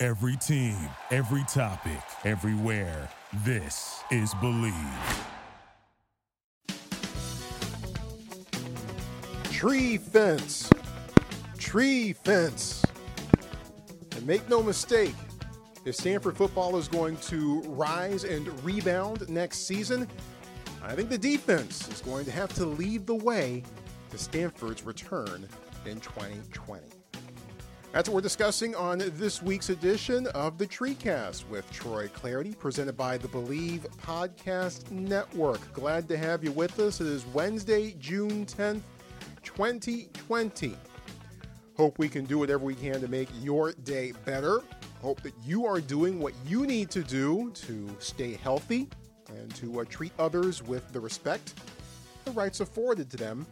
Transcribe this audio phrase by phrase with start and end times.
[0.00, 0.76] Every team,
[1.10, 3.08] every topic, everywhere.
[3.44, 4.72] This is Believe.
[9.50, 10.70] Tree fence.
[11.58, 12.84] Tree fence.
[14.14, 15.16] And make no mistake,
[15.84, 20.06] if Stanford football is going to rise and rebound next season,
[20.80, 23.64] I think the defense is going to have to lead the way
[24.10, 25.48] to Stanford's return
[25.86, 26.97] in 2020.
[27.92, 32.98] That's what we're discussing on this week's edition of the TreeCast with Troy Clardy, presented
[32.98, 35.72] by the Believe Podcast Network.
[35.72, 37.00] Glad to have you with us.
[37.00, 38.82] It is Wednesday, June 10th,
[39.42, 40.76] 2020.
[41.78, 44.60] Hope we can do whatever we can to make your day better.
[45.00, 48.86] Hope that you are doing what you need to do to stay healthy
[49.28, 51.54] and to uh, treat others with the respect,
[52.26, 53.46] the rights afforded to them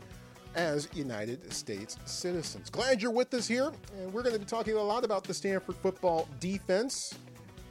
[0.57, 2.71] as United States citizens.
[2.71, 5.35] Glad you're with us here, and we're going to be talking a lot about the
[5.35, 7.15] Stanford football defense.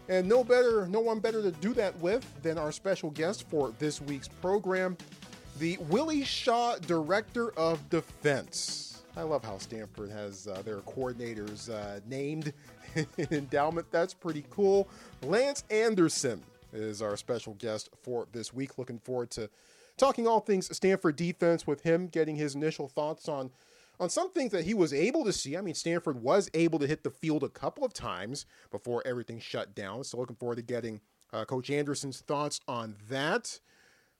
[0.08, 3.74] And no better, no one better to do that with than our special guest for
[3.80, 4.98] this week's program,
[5.58, 9.04] the Willie Shaw Director of Defense.
[9.18, 12.54] I love how Stanford has uh, their coordinators uh, named
[12.96, 13.88] in endowment.
[13.90, 14.88] That's pretty cool.
[15.24, 16.42] Lance Anderson
[16.72, 18.78] is our special guest for this week.
[18.78, 19.50] Looking forward to
[19.98, 23.52] talking all things Stanford defense with him, getting his initial thoughts on
[23.98, 25.56] on some things that he was able to see.
[25.56, 29.40] I mean, Stanford was able to hit the field a couple of times before everything
[29.40, 30.04] shut down.
[30.04, 31.00] So looking forward to getting
[31.32, 33.62] uh, Coach Anderson's thoughts on that.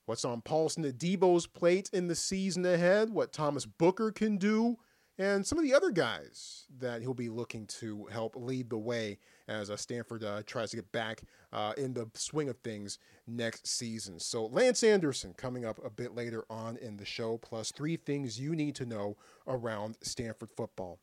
[0.06, 3.10] What's on Paulson Adebo's plate in the season ahead?
[3.10, 4.78] What Thomas Booker can do?
[5.18, 9.20] and some of the other guys that he'll be looking to help lead the way
[9.48, 11.24] as uh, Stanford uh, tries to get back
[11.54, 14.20] uh, in the swing of things next season.
[14.20, 18.40] So, Lance Anderson coming up a bit later on in the show, plus three things
[18.40, 19.18] you need to know
[19.48, 21.00] around Stanford football.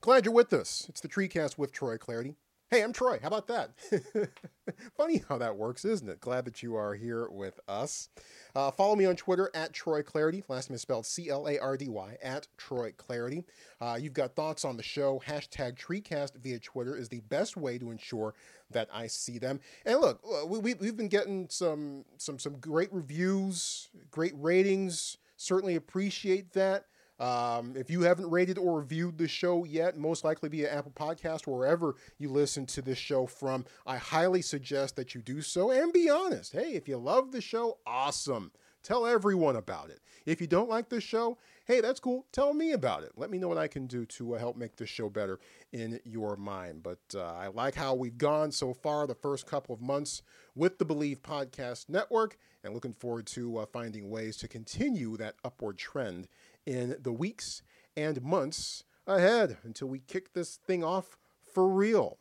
[0.00, 0.86] Glad you're with us.
[0.88, 2.34] It's the TreeCast with Troy Clardy.
[2.68, 3.20] Hey, I'm Troy.
[3.22, 3.70] How about that?
[4.96, 6.20] Funny how that works, isn't it?
[6.20, 8.08] Glad that you are here with us.
[8.56, 10.42] Uh, follow me on Twitter at Troy Clardy.
[10.48, 13.44] Last name is spelled C L A R D Y at Troy Clardy.
[13.80, 15.22] Uh, you've got thoughts on the show.
[15.24, 18.34] Hashtag TreeCast via Twitter is the best way to ensure
[18.72, 19.60] that I see them.
[19.84, 25.18] And look, uh, we, we've been getting some some some great reviews, great ratings.
[25.36, 26.86] Certainly appreciate that.
[27.18, 31.48] Um, if you haven't rated or reviewed the show yet, most likely via Apple Podcast
[31.48, 35.70] or wherever you listen to this show from, I highly suggest that you do so
[35.70, 36.52] and be honest.
[36.52, 38.52] Hey, if you love the show, awesome.
[38.82, 39.98] Tell everyone about it.
[40.26, 42.26] If you don't like the show, hey, that's cool.
[42.30, 43.10] Tell me about it.
[43.16, 45.40] Let me know what I can do to uh, help make this show better
[45.72, 46.84] in your mind.
[46.84, 50.22] But uh, I like how we've gone so far the first couple of months
[50.54, 55.34] with the Believe Podcast Network and looking forward to uh, finding ways to continue that
[55.44, 56.28] upward trend
[56.66, 57.62] in the weeks
[57.96, 61.16] and months ahead until we kick this thing off
[61.52, 62.18] for real.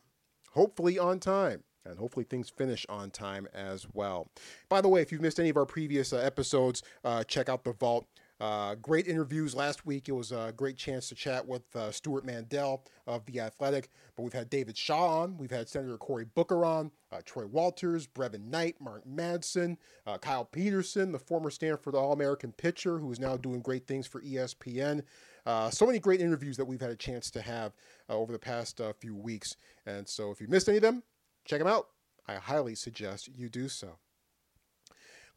[0.51, 1.63] Hopefully on time.
[1.87, 4.31] And hopefully things finish on time as well.
[4.69, 7.63] By the way, if you've missed any of our previous uh, episodes, uh, check out
[7.63, 8.07] the vault.
[8.39, 10.09] Uh, great interviews last week.
[10.09, 13.89] It was a great chance to chat with uh, Stewart Mandel of The Athletic.
[14.15, 15.37] But we've had David Shaw on.
[15.37, 20.45] We've had Senator Cory Booker on, uh, Troy Walters, Brevin Knight, Mark Madsen, uh, Kyle
[20.45, 25.03] Peterson, the former Stanford All American pitcher who is now doing great things for ESPN.
[25.45, 27.73] Uh, so many great interviews that we've had a chance to have
[28.09, 29.55] over the past few weeks.
[29.85, 31.03] And so if you missed any of them,
[31.45, 31.87] check them out.
[32.27, 33.99] I highly suggest you do so.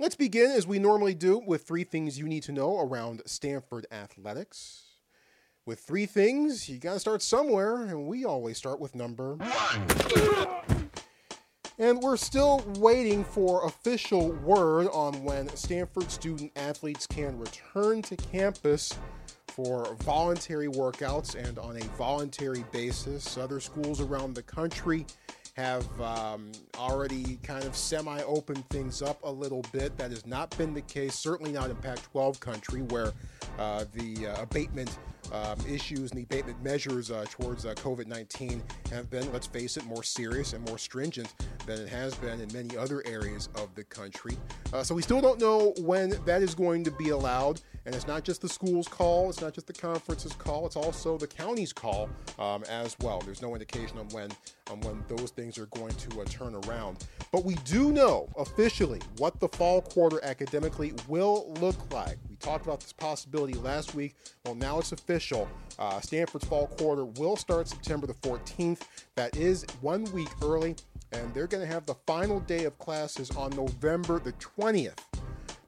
[0.01, 3.85] Let's begin, as we normally do, with three things you need to know around Stanford
[3.91, 4.85] athletics.
[5.67, 10.61] With three things, you got to start somewhere, and we always start with number one.
[11.81, 18.15] And we're still waiting for official word on when Stanford student athletes can return to
[18.15, 18.97] campus
[19.49, 23.37] for voluntary workouts and on a voluntary basis.
[23.37, 25.07] Other schools around the country
[25.59, 29.97] have um, already kind of semi opened things up a little bit.
[29.99, 33.13] That has not been the case, certainly not in Pac 12 country, where
[33.59, 34.97] uh, the uh, abatement
[35.33, 38.63] um, issues and the abatement measures uh, towards uh, COVID 19
[38.93, 41.35] have been, let's face it, more serious and more stringent
[41.67, 44.39] than it has been in many other areas of the country.
[44.73, 47.61] Uh, so we still don't know when that is going to be allowed.
[47.85, 51.17] And it's not just the school's call, it's not just the conference's call, it's also
[51.17, 53.21] the county's call um, as well.
[53.21, 54.31] There's no indication on when
[54.71, 57.07] on when those things are going to uh, turn around.
[57.33, 62.19] But we do know officially what the fall quarter academically will look like.
[62.29, 64.15] We talked about this possibility last week.
[64.45, 65.49] Well, now it's official.
[65.79, 68.83] Uh, Stanford's fall quarter will start September the 14th.
[69.15, 70.77] That is one week early,
[71.13, 74.99] and they're going to have the final day of classes on November the 20th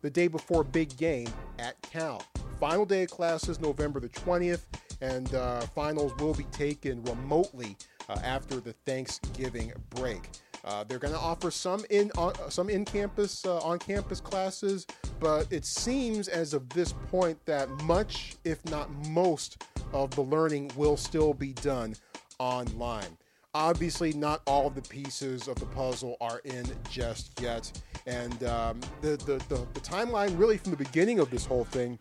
[0.03, 2.23] the day before big game at Cal.
[2.59, 4.63] Final day of classes November the 20th,
[5.01, 7.77] and uh, finals will be taken remotely
[8.11, 10.29] uh, after the Thanksgiving break.
[10.65, 14.87] Uh, they're going to offer some in uh, some in campus uh, on campus classes,
[15.19, 20.71] but it seems as of this point that much, if not most, of the learning
[20.77, 21.95] will still be done
[22.39, 23.17] online.
[23.55, 27.73] Obviously, not all the pieces of the puzzle are in just yet.
[28.07, 31.99] And um, the, the, the, the, timeline, really, from the beginning of this whole thing,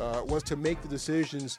[0.00, 1.56] uh, was to make the decisions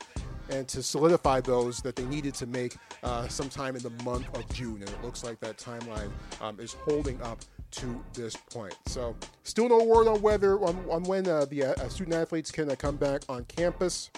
[0.49, 4.47] and to solidify those that they needed to make uh, sometime in the month of
[4.53, 4.75] June.
[4.75, 6.09] And it looks like that timeline
[6.41, 7.39] um, is holding up
[7.71, 8.75] to this point.
[8.87, 12.69] So, still no word on whether on, on when uh, the uh, student athletes can
[12.71, 14.09] uh, come back on campus,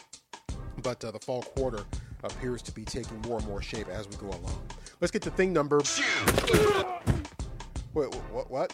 [0.81, 1.83] but uh, the fall quarter
[2.23, 4.61] appears to be taking more and more shape as we go along.
[5.01, 5.81] Let's get to thing number.
[7.93, 8.49] Wait, what?
[8.49, 8.73] What?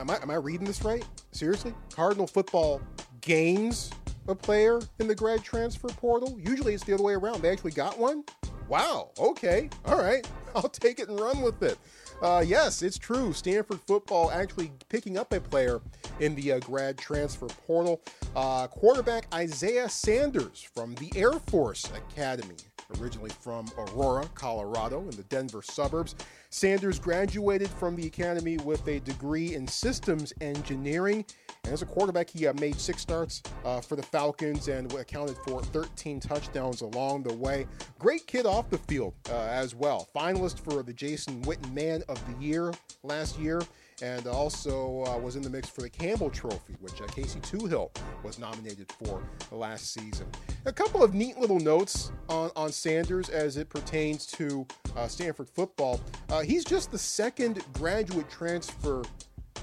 [0.00, 1.04] Am I am I reading this right?
[1.30, 1.74] Seriously?
[1.94, 2.80] Cardinal football
[3.20, 3.90] gains
[4.28, 6.38] a player in the grad transfer portal.
[6.38, 7.42] Usually it's the other way around.
[7.42, 8.24] They actually got one.
[8.68, 9.10] Wow.
[9.18, 9.68] Okay.
[9.84, 10.26] All right.
[10.54, 11.78] I'll take it and run with it.
[12.22, 13.32] Uh, yes, it's true.
[13.32, 15.80] Stanford football actually picking up a player
[16.20, 18.00] in the uh, grad transfer portal.
[18.36, 22.56] Uh, quarterback Isaiah Sanders from the Air Force Academy
[23.00, 26.14] originally from Aurora, Colorado, in the Denver suburbs.
[26.54, 31.24] Sanders graduated from the academy with a degree in systems engineering.
[31.64, 35.38] And as a quarterback, he uh, made six starts uh, for the Falcons and accounted
[35.46, 37.66] for 13 touchdowns along the way.
[37.98, 40.10] Great kid off the field uh, as well.
[40.14, 42.70] Finalist for the Jason Witten Man of the Year
[43.02, 43.62] last year
[44.02, 47.90] and also uh, was in the mix for the Campbell Trophy, which uh, Casey Toohill
[48.24, 49.22] was nominated for
[49.52, 50.26] last season.
[50.66, 54.66] A couple of neat little notes on, on Sanders as it pertains to
[54.96, 56.00] uh, Stanford football.
[56.42, 59.02] Uh, he's just the second graduate transfer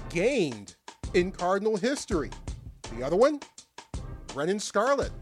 [0.08, 0.76] gained
[1.12, 2.30] in Cardinal history.
[2.96, 3.38] The other one,
[4.28, 5.12] Brennan Scarlett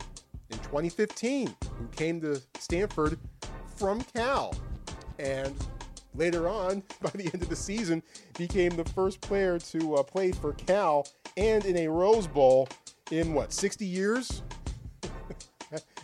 [0.51, 3.19] in 2015, who came to Stanford
[3.75, 4.55] from Cal.
[5.19, 5.53] And
[6.15, 8.05] later on, by the end of the season,
[8.37, 12.69] became the first player to uh, play for Cal and in a Rose Bowl
[13.11, 14.43] in what, 60 years?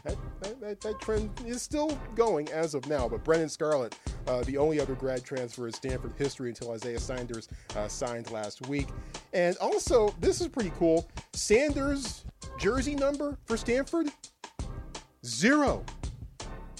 [0.04, 3.08] That, that, that, that, trend is still going as of now.
[3.08, 7.48] But Brennan Scarlett, uh, the only other grad transfer in Stanford history until Isaiah Sanders
[7.76, 8.88] uh, signed last week.
[9.32, 12.24] And also, this is pretty cool Sanders'
[12.58, 14.08] jersey number for Stanford
[15.24, 15.84] zero.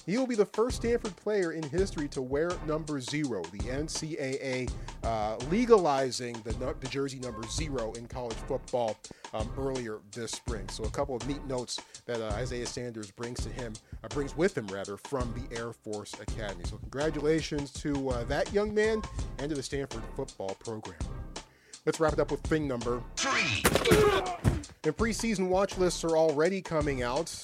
[0.07, 4.71] He will be the first Stanford player in history to wear number zero, the NCAA
[5.03, 8.97] uh, legalizing the, the, jersey number zero in college football
[9.33, 10.69] um, earlier this spring.
[10.69, 13.73] So a couple of neat notes that uh, Isaiah Sanders brings to him,
[14.03, 16.65] uh, brings with him rather, from the Air Force Academy.
[16.65, 19.03] So congratulations to uh, that young man
[19.39, 20.99] and to the Stanford football program.
[21.87, 23.63] Let's wrap it up with thing number three.
[24.85, 27.35] And preseason watch lists are already coming out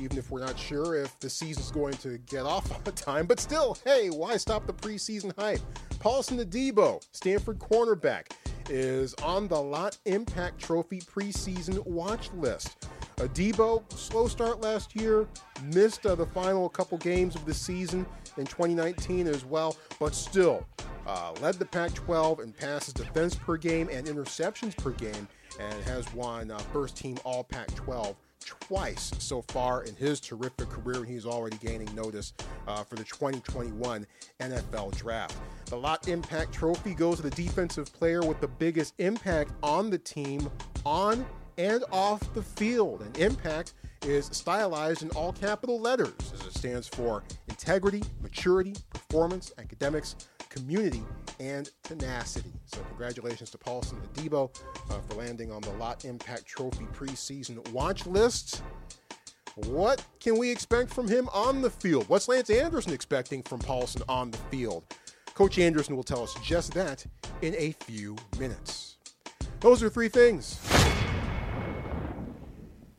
[0.00, 3.26] even if we're not sure if the season's going to get off on time.
[3.26, 5.60] But still, hey, why stop the preseason hype?
[5.98, 8.32] Paulson Adebo, Stanford cornerback,
[8.68, 12.88] is on the Lott Impact Trophy preseason watch list.
[13.16, 15.26] Adebo, slow start last year,
[15.64, 18.06] missed uh, the final couple games of the season
[18.38, 20.66] in 2019 as well, but still
[21.06, 25.28] uh, led the Pac 12 in passes defense per game and interceptions per game,
[25.58, 30.68] and has won uh, first team All Pac 12 twice so far in his terrific
[30.68, 32.32] career, he's already gaining notice
[32.66, 34.06] uh, for the 2021
[34.40, 35.36] NFL Draft.
[35.66, 39.98] The Lott Impact Trophy goes to the defensive player with the biggest impact on the
[39.98, 40.50] team,
[40.84, 41.24] on
[41.58, 43.02] and off the field.
[43.02, 49.52] And impact is stylized in all capital letters as it stands for integrity, maturity, performance,
[49.58, 50.16] academics,
[50.50, 51.02] community,
[51.38, 52.52] and tenacity.
[52.66, 54.54] So, congratulations to Paulson Adebo
[54.90, 58.62] uh, for landing on the Lott Impact Trophy preseason watch list.
[59.54, 62.08] What can we expect from him on the field?
[62.08, 64.84] What's Lance Anderson expecting from Paulson on the field?
[65.34, 67.04] Coach Anderson will tell us just that
[67.42, 68.98] in a few minutes.
[69.60, 70.60] Those are three things.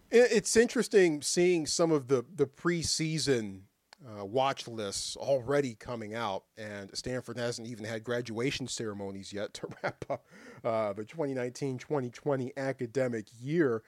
[0.09, 3.61] It's interesting seeing some of the, the preseason
[4.05, 9.67] uh, watch lists already coming out, and Stanford hasn't even had graduation ceremonies yet to
[9.83, 10.25] wrap up
[10.63, 13.83] uh, the 2019 2020 academic year.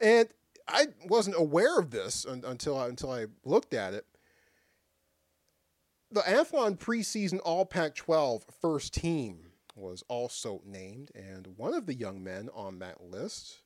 [0.00, 0.28] And
[0.66, 4.06] I wasn't aware of this un- until, I, until I looked at it.
[6.10, 11.94] The Athlon preseason All Pac 12 first team was also named, and one of the
[11.94, 13.62] young men on that list,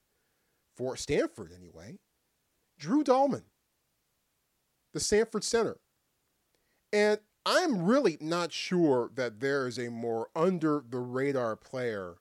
[0.76, 1.98] for Stanford anyway,
[2.78, 3.44] Drew Dalman,
[4.92, 5.78] the Stanford center.
[6.92, 12.16] And I'm really not sure that there is a more under the radar player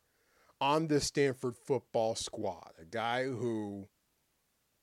[0.59, 2.71] on this Stanford football squad.
[2.79, 3.87] A guy who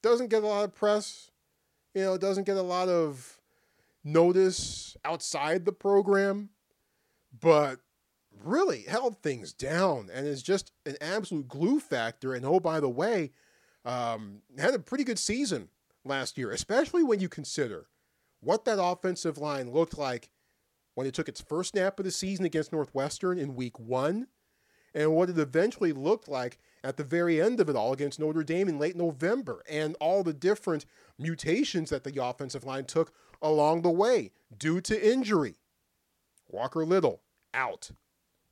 [0.03, 1.31] doesn't get a lot of press,
[1.95, 3.39] you know, doesn't get a lot of
[4.05, 6.51] notice outside the program,
[7.41, 7.81] but
[8.45, 12.35] really held things down and is just an absolute glue factor.
[12.35, 13.33] And oh, by the way,
[13.85, 15.69] um, had a pretty good season
[16.05, 17.87] last year, especially when you consider
[18.41, 20.31] what that offensive line looked like
[20.95, 24.27] when it took its first snap of the season against Northwestern in week one,
[24.95, 28.43] and what it eventually looked like at the very end of it all against Notre
[28.43, 30.87] Dame in late November, and all the different
[31.19, 35.55] mutations that the offensive line took along the way due to injury.
[36.49, 37.23] Walker Little
[37.55, 37.91] out.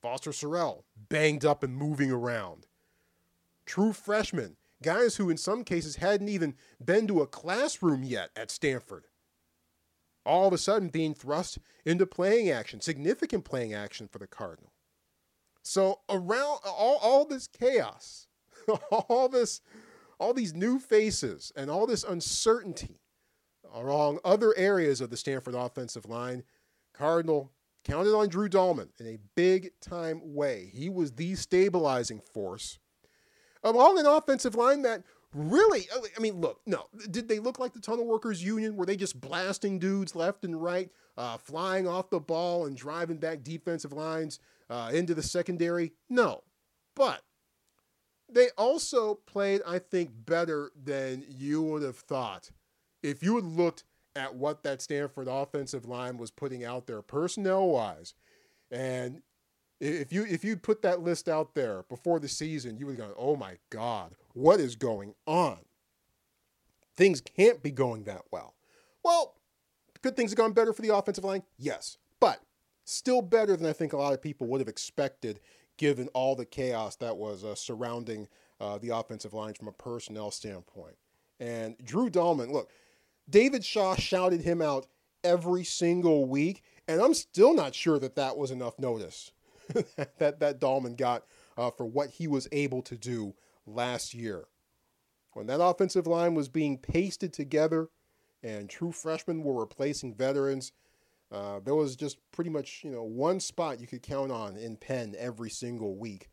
[0.01, 2.67] Foster Sarell banged up and moving around.
[3.65, 8.51] True freshmen, guys who in some cases hadn't even been to a classroom yet at
[8.51, 9.07] Stanford
[10.27, 14.73] all of a sudden being thrust into playing action, significant playing action for the Cardinal.
[15.63, 18.27] So around all, all this chaos,
[18.91, 19.61] all this,
[20.19, 23.01] all these new faces, and all this uncertainty
[23.73, 26.45] along other areas of the Stanford offensive line,
[26.95, 27.53] Cardinal
[27.85, 30.71] counted on Drew Dalman in a big time way.
[30.73, 32.79] He was the stabilizing force
[33.63, 35.03] along an offensive line that
[35.37, 35.87] Really?
[36.17, 36.87] I mean, look, no.
[37.11, 38.75] Did they look like the Tunnel Workers Union?
[38.75, 43.19] Were they just blasting dudes left and right, uh, flying off the ball and driving
[43.19, 44.41] back defensive lines
[44.71, 45.93] uh, into the secondary?
[46.09, 46.43] No.
[46.95, 47.21] But
[48.33, 52.51] they also played, I think, better than you would have thought.
[53.03, 53.85] If you had looked
[54.17, 58.15] at what that Stanford offensive line was putting out there personnel wise,
[58.71, 59.21] and
[59.81, 63.15] if you if you put that list out there before the season, you would go,
[63.17, 65.59] "Oh my God, what is going on?
[66.97, 68.55] Things can't be going that well."
[69.05, 69.35] Well,
[70.03, 71.43] could things have gone better for the offensive line?
[71.59, 72.41] Yes, but
[72.85, 75.41] still better than I think a lot of people would have expected,
[75.77, 78.29] given all the chaos that was uh, surrounding
[78.61, 80.97] uh, the offensive line from a personnel standpoint.
[81.39, 82.71] And Drew Dalman, look,
[83.29, 84.87] David Shaw shouted him out
[85.23, 89.33] every single week, and I'm still not sure that that was enough notice
[90.19, 91.25] that that Dalman got
[91.57, 93.35] uh, for what he was able to do
[93.67, 94.45] last year.
[95.33, 97.89] When that offensive line was being pasted together
[98.43, 100.73] and true freshmen were replacing veterans,
[101.31, 104.77] uh, there was just pretty much you know one spot you could count on in
[104.77, 106.31] Penn every single week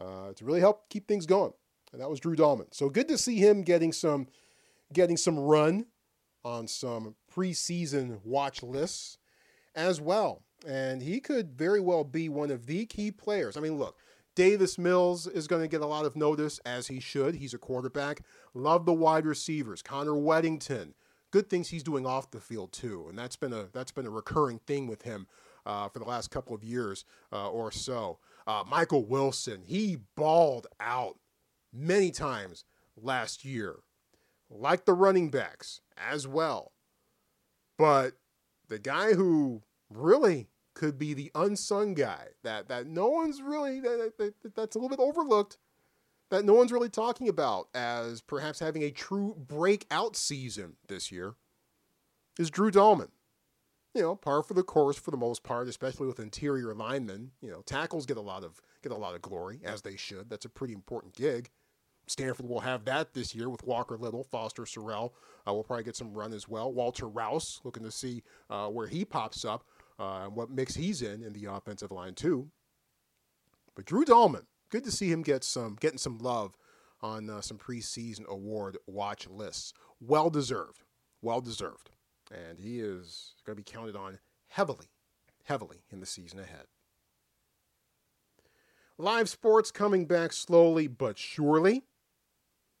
[0.00, 1.52] uh, to really help keep things going,
[1.92, 2.72] and that was Drew Dalman.
[2.72, 4.28] So good to see him getting some
[4.92, 5.86] getting some run
[6.44, 9.18] on some preseason watch lists
[9.74, 13.56] as well and he could very well be one of the key players.
[13.56, 13.96] I mean, look,
[14.34, 17.34] Davis Mills is going to get a lot of notice as he should.
[17.36, 18.22] He's a quarterback.
[18.54, 19.82] Love the wide receivers.
[19.82, 20.94] Connor Wedington.
[21.30, 24.10] good things he's doing off the field too, and that's been a that's been a
[24.10, 25.26] recurring thing with him
[25.66, 28.18] uh, for the last couple of years uh, or so.
[28.46, 31.18] Uh, Michael Wilson, he balled out
[31.72, 32.64] many times
[33.00, 33.76] last year,
[34.48, 36.72] like the running backs as well.
[37.78, 38.14] But
[38.68, 44.12] the guy who really could be the unsung guy that that no one's really that,
[44.16, 45.58] that, that's a little bit overlooked
[46.30, 51.34] that no one's really talking about as perhaps having a true breakout season this year
[52.38, 53.08] is Drew Dalman.
[53.94, 57.32] You know, par for the course for the most part, especially with interior linemen.
[57.40, 60.30] You know, tackles get a lot of get a lot of glory as they should.
[60.30, 61.50] That's a pretty important gig.
[62.06, 65.10] Stanford will have that this year with Walker Little, Foster Sarell.
[65.46, 66.72] Uh, will probably get some run as well.
[66.72, 69.64] Walter Rouse, looking to see uh, where he pops up
[70.00, 72.48] uh, what mix he's in in the offensive line too.
[73.76, 76.56] But Drew Dalman, good to see him get some getting some love
[77.02, 79.74] on uh, some preseason award watch lists.
[80.00, 80.82] Well deserved,
[81.20, 81.90] well deserved,
[82.32, 84.86] and he is going to be counted on heavily,
[85.44, 86.64] heavily in the season ahead.
[88.96, 91.84] Live sports coming back slowly but surely.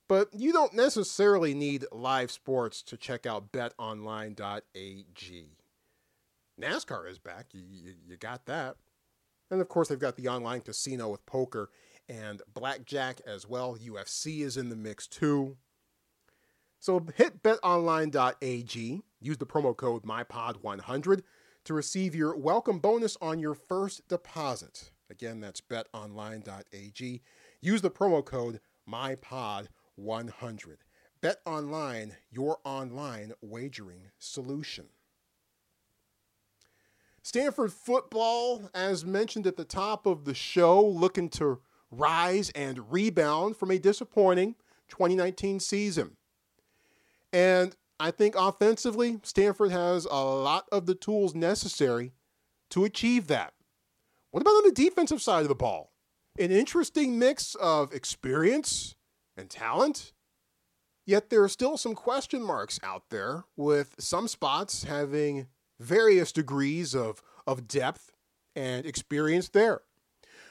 [0.08, 5.59] But you don't necessarily need live sports to check out betonline.ag.
[6.60, 7.46] NASCAR is back.
[7.52, 8.76] You, you, you got that.
[9.50, 11.70] And of course, they've got the online casino with poker
[12.08, 13.76] and blackjack as well.
[13.76, 15.56] UFC is in the mix too.
[16.78, 21.22] So hit betonline.ag, use the promo code MyPod100
[21.64, 24.90] to receive your welcome bonus on your first deposit.
[25.10, 27.22] Again, that's betonline.ag.
[27.60, 30.76] Use the promo code MyPod100.
[31.20, 34.86] Bet Online, your online wagering solution.
[37.22, 41.60] Stanford football, as mentioned at the top of the show, looking to
[41.90, 44.54] rise and rebound from a disappointing
[44.88, 46.16] 2019 season.
[47.32, 52.12] And I think offensively, Stanford has a lot of the tools necessary
[52.70, 53.52] to achieve that.
[54.30, 55.92] What about on the defensive side of the ball?
[56.38, 58.94] An interesting mix of experience
[59.36, 60.12] and talent.
[61.04, 65.48] Yet there are still some question marks out there, with some spots having
[65.80, 68.12] various degrees of, of depth
[68.54, 69.80] and experience there.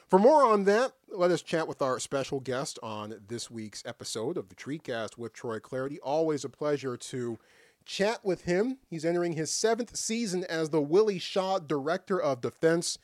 [0.07, 4.37] For more on that, let us chat with our special guest on this week's episode
[4.37, 5.97] of the TreeCast with Troy Clardy.
[6.01, 7.37] Always a pleasure to
[7.85, 8.79] chat with him.
[8.89, 12.97] He's entering his seventh season as the Willie Shaw Director of Defense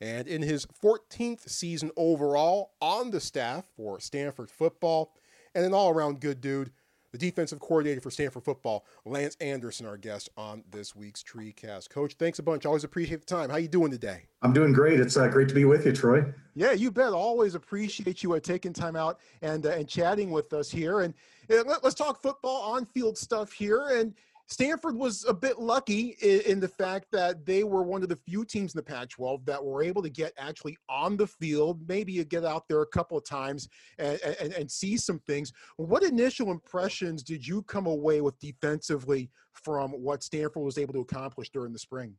[0.00, 5.12] and in his 14th season overall on the staff for Stanford football,
[5.54, 6.72] and an all around good dude
[7.12, 11.90] the defensive coordinator for Stanford football, Lance Anderson, our guest on this week's TreeCast.
[11.90, 12.66] Coach, thanks a bunch.
[12.66, 13.50] Always appreciate the time.
[13.50, 14.24] How you doing today?
[14.40, 14.98] I'm doing great.
[14.98, 16.24] It's uh, great to be with you, Troy.
[16.54, 17.12] Yeah, you bet.
[17.12, 21.00] Always appreciate you uh, taking time out and uh, and chatting with us here.
[21.00, 21.14] And
[21.50, 23.88] uh, let, us talk football on field stuff here.
[23.92, 24.14] And
[24.48, 28.18] Stanford was a bit lucky in, in, the fact that they were one of the
[28.28, 31.80] few teams in the Pac 12 that were able to get actually on the field,
[31.88, 33.68] maybe you get out there a couple of times
[33.98, 35.52] and, and, and see some things.
[35.76, 41.00] What initial impressions did you come away with defensively from what Stanford was able to
[41.00, 42.14] accomplish during the spring?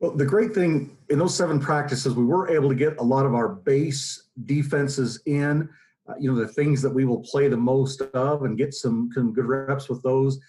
[0.00, 3.26] Well, the great thing in those seven practices, we were able to get a lot
[3.26, 5.68] of our base defenses in,
[6.08, 9.10] uh, you know, the things that we will play the most of and get some,
[9.12, 10.40] some good reps with those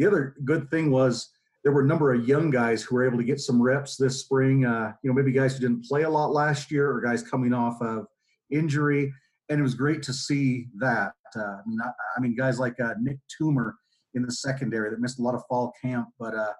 [0.00, 1.28] the other good thing was
[1.62, 4.18] there were a number of young guys who were able to get some reps this
[4.20, 4.64] spring.
[4.64, 7.52] Uh, you know, maybe guys who didn't play a lot last year or guys coming
[7.52, 8.06] off of
[8.50, 9.12] injury.
[9.50, 11.12] And it was great to see that.
[11.36, 11.78] Uh, I, mean,
[12.16, 13.72] I, mean, guys like uh, Nick Toomer
[14.14, 16.54] in the secondary that missed a lot of fall camp, but, uh,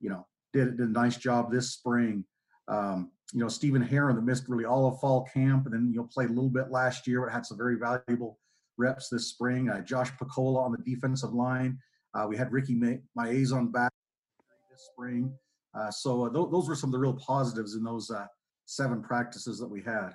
[0.00, 2.22] you know, did, did a nice job this spring.
[2.68, 6.00] Um, you know, Stephen Herron that missed really all of fall camp and then, you
[6.00, 8.38] know, played a little bit last year, but had some very valuable
[8.76, 9.70] reps this spring.
[9.70, 11.78] Uh, Josh Pakola on the defensive line
[12.14, 13.92] uh, we had Ricky Miezan back
[14.70, 15.32] this spring.
[15.74, 18.26] Uh, so uh, th- those were some of the real positives in those uh,
[18.66, 20.10] seven practices that we had.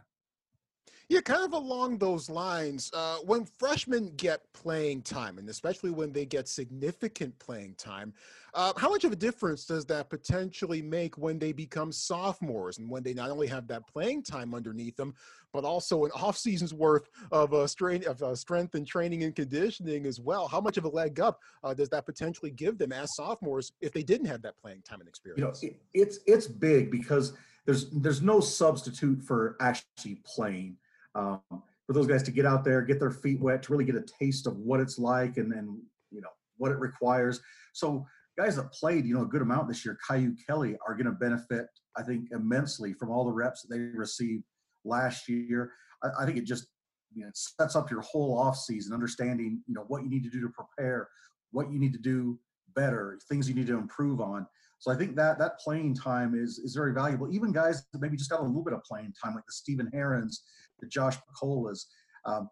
[1.10, 2.92] Yeah, kind of along those lines.
[2.94, 8.14] Uh, when freshmen get playing time, and especially when they get significant playing time,
[8.54, 12.88] uh, how much of a difference does that potentially make when they become sophomores and
[12.88, 15.16] when they not only have that playing time underneath them,
[15.52, 19.36] but also an off season's worth of uh, strain of uh, strength and training and
[19.36, 20.48] conditioning as well?
[20.48, 23.92] How much of a leg up uh, does that potentially give them as sophomores if
[23.94, 25.64] they didn't have that playing time and experience?
[25.64, 27.34] You know, it, it's it's big because
[27.66, 30.78] there's there's no substitute for actually playing
[31.20, 31.42] um,
[31.86, 34.06] for those guys to get out there, get their feet wet, to really get a
[34.20, 37.42] taste of what it's like and then, you know, what it requires.
[37.74, 38.06] So
[38.38, 41.12] guys that played, you know, a good amount this year, Kyu Kelly, are going to
[41.12, 41.66] benefit,
[41.98, 44.44] I think, immensely from all the reps that they received
[44.86, 45.72] last year.
[46.04, 46.68] I, I think it just,
[47.14, 50.30] you know, sets up your whole off season, understanding, you know, what you need to
[50.30, 51.10] do to prepare,
[51.52, 52.40] what you need to do
[52.76, 54.46] better, things you need to improve on.
[54.78, 57.34] So I think that that playing time is is very valuable.
[57.34, 59.90] Even guys that maybe just got a little bit of playing time, like the Stephen
[59.92, 61.86] Herrons, the Josh Pakolas,
[62.26, 62.50] um,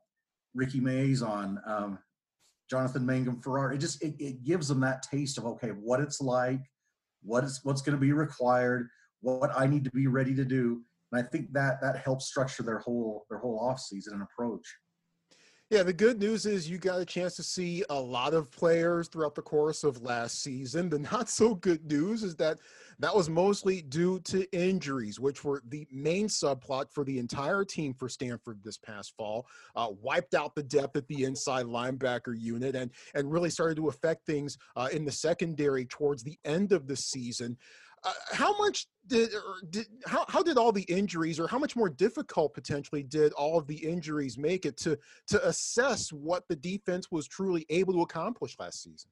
[0.53, 1.99] Ricky Miezan, um,
[2.69, 3.73] Jonathan Mangum Farrar.
[3.73, 6.61] It just it, it gives them that taste of okay, what it's like,
[7.21, 8.89] what is what's going to be required,
[9.21, 10.81] what I need to be ready to do.
[11.11, 14.67] And I think that that helps structure their whole their whole off season and approach.
[15.69, 19.10] Yeah, the good news is you got a chance to see a lot of players
[19.10, 20.89] throughout the course of last season.
[20.89, 22.60] The not so good news is that
[22.99, 27.93] that was mostly due to injuries, which were the main subplot for the entire team
[27.93, 29.45] for Stanford this past fall.
[29.75, 33.89] Uh, wiped out the depth at the inside linebacker unit and, and really started to
[33.89, 37.58] affect things uh, in the secondary towards the end of the season.
[38.07, 39.31] Uh, how much did,
[39.69, 43.57] did how, how did all the injuries or how much more difficult potentially did all
[43.57, 48.01] of the injuries make it to to assess what the defense was truly able to
[48.01, 49.09] accomplish last season?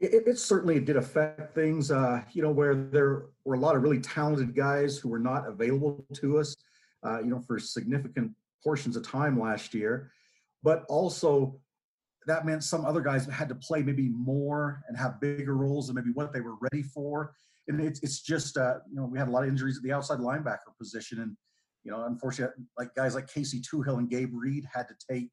[0.00, 3.82] It, it certainly did affect things uh, you know where there were a lot of
[3.82, 6.54] really talented guys who were not available to us
[7.06, 10.10] uh, you know for significant portions of time last year.
[10.62, 11.58] But also
[12.26, 15.96] that meant some other guys had to play maybe more and have bigger roles than
[15.96, 17.34] maybe what they were ready for
[17.68, 19.92] and it's it's just uh, you know we had a lot of injuries at the
[19.92, 21.36] outside linebacker position, and
[21.84, 25.30] you know unfortunately like guys like Casey Toohill and Gabe Reid had to take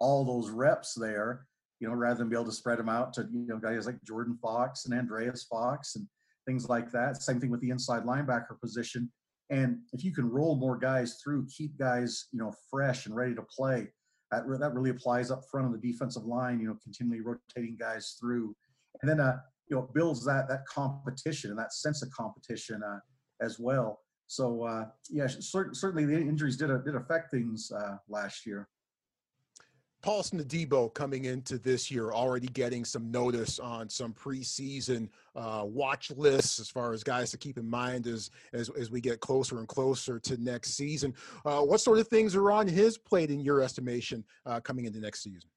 [0.00, 1.46] all those reps there,
[1.80, 4.02] you know, rather than be able to spread them out to, you know, guys like
[4.04, 6.06] Jordan Fox and Andreas Fox and
[6.46, 7.22] things like that.
[7.22, 9.10] Same thing with the inside linebacker position.
[9.50, 13.34] And if you can roll more guys through, keep guys, you know, fresh and ready
[13.34, 13.88] to play,
[14.30, 18.16] that, that really applies up front on the defensive line, you know, continually rotating guys
[18.20, 18.54] through.
[19.02, 22.98] And then, uh, you know, builds that that competition and that sense of competition uh,
[23.40, 24.00] as well.
[24.26, 28.68] So uh, yeah, certainly the injuries did did affect things uh, last year.
[30.04, 36.10] Paulson Adebo coming into this year already getting some notice on some preseason uh, watch
[36.10, 39.60] lists as far as guys to keep in mind as as, as we get closer
[39.60, 41.14] and closer to next season.
[41.46, 45.00] Uh, what sort of things are on his plate in your estimation uh, coming into
[45.00, 45.48] next season?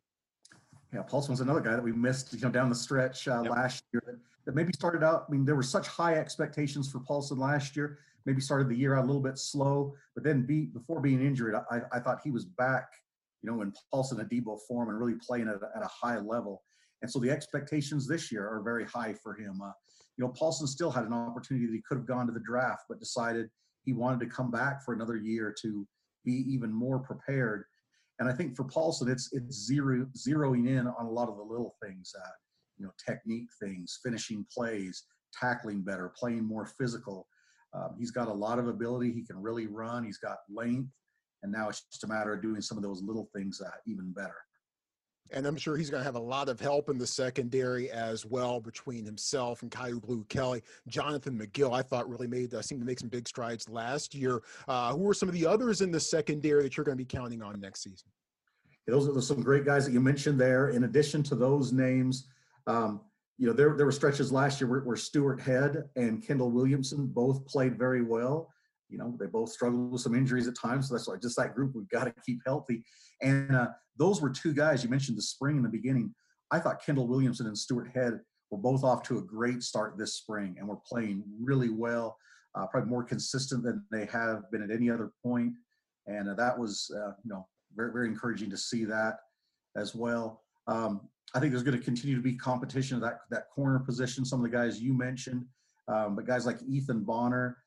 [0.93, 3.51] Yeah, Paulson was another guy that we missed, you know, down the stretch uh, yep.
[3.51, 4.01] last year.
[4.05, 5.25] That, that maybe started out.
[5.27, 7.99] I mean, there were such high expectations for Paulson last year.
[8.25, 11.55] Maybe started the year out a little bit slow, but then be, before being injured,
[11.69, 12.87] I, I thought he was back
[13.41, 16.63] you know, in Paulson Adebo form and really playing at a, at a high level.
[17.01, 19.61] And so the expectations this year are very high for him.
[19.61, 19.71] Uh,
[20.17, 22.83] you know, Paulson still had an opportunity that he could have gone to the draft,
[22.89, 23.49] but decided
[23.83, 25.87] he wanted to come back for another year to
[26.25, 27.65] be even more prepared.
[28.19, 31.43] And I think for Paulson, it's it's zero zeroing in on a lot of the
[31.43, 32.29] little things, uh,
[32.77, 35.03] you know, technique things, finishing plays,
[35.39, 37.27] tackling better, playing more physical.
[37.73, 39.11] Um, he's got a lot of ability.
[39.11, 40.03] He can really run.
[40.03, 40.89] He's got length
[41.43, 44.11] and now it's just a matter of doing some of those little things uh, even
[44.11, 44.35] better.
[45.31, 48.25] And I'm sure he's going to have a lot of help in the secondary as
[48.25, 50.61] well between himself and Kyu Blu Kelly.
[50.87, 54.41] Jonathan McGill, I thought really made uh, seemed to make some big strides last year.
[54.67, 57.05] Uh, who are some of the others in the secondary that you're going to be
[57.05, 58.07] counting on next season?
[58.87, 60.69] Those are some great guys that you mentioned there.
[60.69, 62.27] In addition to those names,
[62.67, 63.01] um,
[63.37, 67.07] you know, there there were stretches last year where, where Stuart Head and Kendall Williamson
[67.07, 68.49] both played very well
[68.89, 70.87] you know, they both struggled with some injuries at times.
[70.87, 72.83] So that's why just that group we've got to keep healthy.
[73.21, 76.13] And uh, those were two guys you mentioned the spring in the beginning.
[76.51, 78.19] I thought Kendall Williamson and Stuart Head
[78.51, 82.17] were both off to a great start this spring and were playing really well,
[82.55, 85.53] uh, probably more consistent than they have been at any other point.
[86.07, 89.17] And uh, that was, uh, you know, very very encouraging to see that
[89.75, 90.43] as well.
[90.67, 91.01] Um,
[91.33, 94.23] I think there's going to continue to be competition at that that corner position.
[94.25, 95.45] Some of the guys you mentioned,
[95.87, 97.57] um, but guys like Ethan Bonner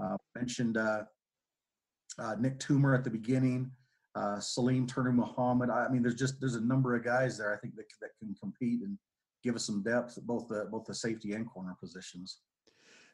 [0.00, 1.02] uh, mentioned uh,
[2.18, 3.70] uh, Nick Toomer at the beginning,
[4.16, 5.70] uh, Salim Turner Muhammad.
[5.70, 8.34] I mean, there's just there's a number of guys there I think that that can
[8.40, 8.98] compete and
[9.44, 12.38] give us some depth at both the both the safety and corner positions.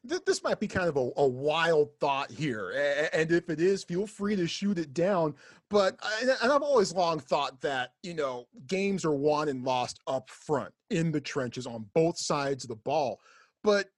[0.04, 2.72] This might be kind of a, a wild thought here,
[3.12, 5.34] and if it is, feel free to shoot it down.
[5.70, 10.28] But and I've always long thought that you know games are won and lost up
[10.28, 13.20] front in the trenches on both sides of the ball.
[13.62, 13.90] But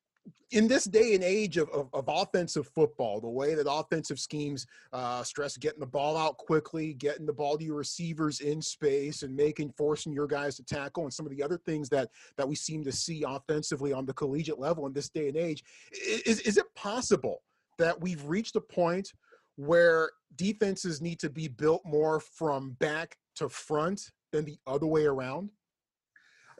[0.50, 4.66] in this day and age of, of, of, offensive football, the way that offensive schemes
[4.92, 9.22] uh, stress getting the ball out quickly, getting the ball to your receivers in space,
[9.22, 12.46] and making forcing your guys to tackle, and some of the other things that that
[12.46, 15.64] we seem to see offensively on the collegiate level in this day and age,
[16.24, 17.42] is is it possible
[17.78, 19.12] that we've reached a point
[19.56, 25.04] where defenses need to be built more from back to front than the other way
[25.04, 25.50] around?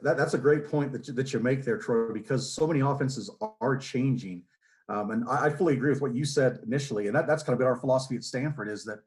[0.05, 2.81] That, that's a great point that you, that you make there, Troy, because so many
[2.81, 4.43] offenses are changing.
[4.87, 7.07] Um, and I, I, fully agree with what you said initially.
[7.07, 8.99] And that, that's kind of been our philosophy at Stanford is that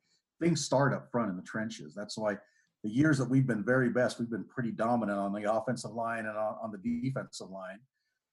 [0.42, 1.94] things start up front in the trenches.
[1.94, 2.36] That's why
[2.82, 6.26] the years that we've been very best, we've been pretty dominant on the offensive line
[6.26, 7.78] and on, on the defensive line.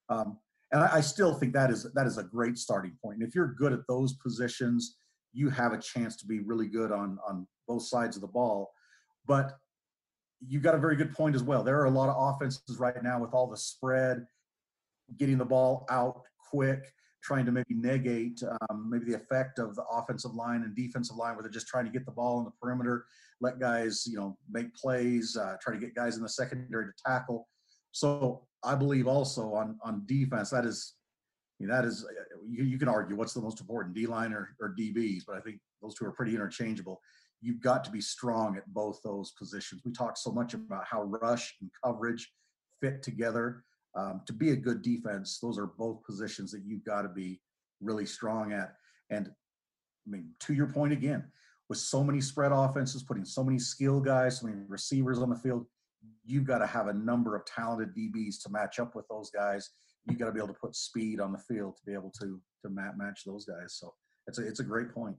[0.09, 0.39] Um,
[0.71, 3.19] and I, I, still think that is that is a great starting point.
[3.19, 4.97] And if you're good at those positions,
[5.33, 8.71] you have a chance to be really good on on both sides of the ball.
[9.27, 9.57] But
[10.47, 11.63] you got a very good point as well.
[11.63, 14.25] There are a lot of offenses right now with all the spread,
[15.17, 16.91] getting the ball out quick,
[17.23, 21.35] trying to maybe negate um, maybe the effect of the offensive line and defensive line
[21.35, 23.05] where they're just trying to get the ball in the perimeter,
[23.41, 26.91] let guys, you know, make plays, uh, try to get guys in the secondary to
[27.05, 27.47] tackle.
[27.91, 30.93] So I believe also on on defense that is,
[31.59, 32.05] I mean, that is
[32.47, 35.39] you, you can argue what's the most important, D line or, or DBs, but I
[35.39, 37.01] think those two are pretty interchangeable
[37.41, 39.81] you've got to be strong at both those positions.
[39.85, 42.31] We talk so much about how rush and coverage
[42.81, 43.63] fit together.
[43.95, 47.39] Um, to be a good defense, those are both positions that you've got to be
[47.81, 48.75] really strong at.
[49.09, 51.23] And I mean, to your point again,
[51.69, 55.35] with so many spread offenses, putting so many skill guys, so many receivers on the
[55.35, 55.65] field,
[56.25, 59.69] you've got to have a number of talented DBs to match up with those guys.
[60.07, 62.39] You've got to be able to put speed on the field to be able to
[62.63, 63.77] to match those guys.
[63.79, 63.93] So
[64.27, 65.15] it's a it's a great point.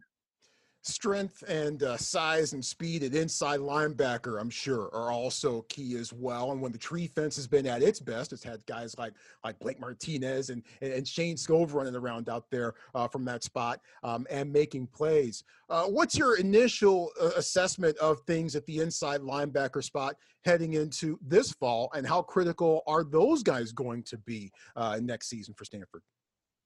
[0.87, 6.13] Strength and uh, size and speed at inside linebacker, I'm sure, are also key as
[6.13, 6.53] well.
[6.53, 9.13] And when the tree fence has been at its best, it's had guys like
[9.45, 13.81] like Blake Martinez and and, Shane Skov running around out there uh, from that spot
[14.03, 15.45] um, and making plays.
[15.69, 21.19] Uh, what's your initial uh, assessment of things at the inside linebacker spot heading into
[21.27, 25.65] this fall, and how critical are those guys going to be uh, next season for
[25.65, 26.03] Stanford?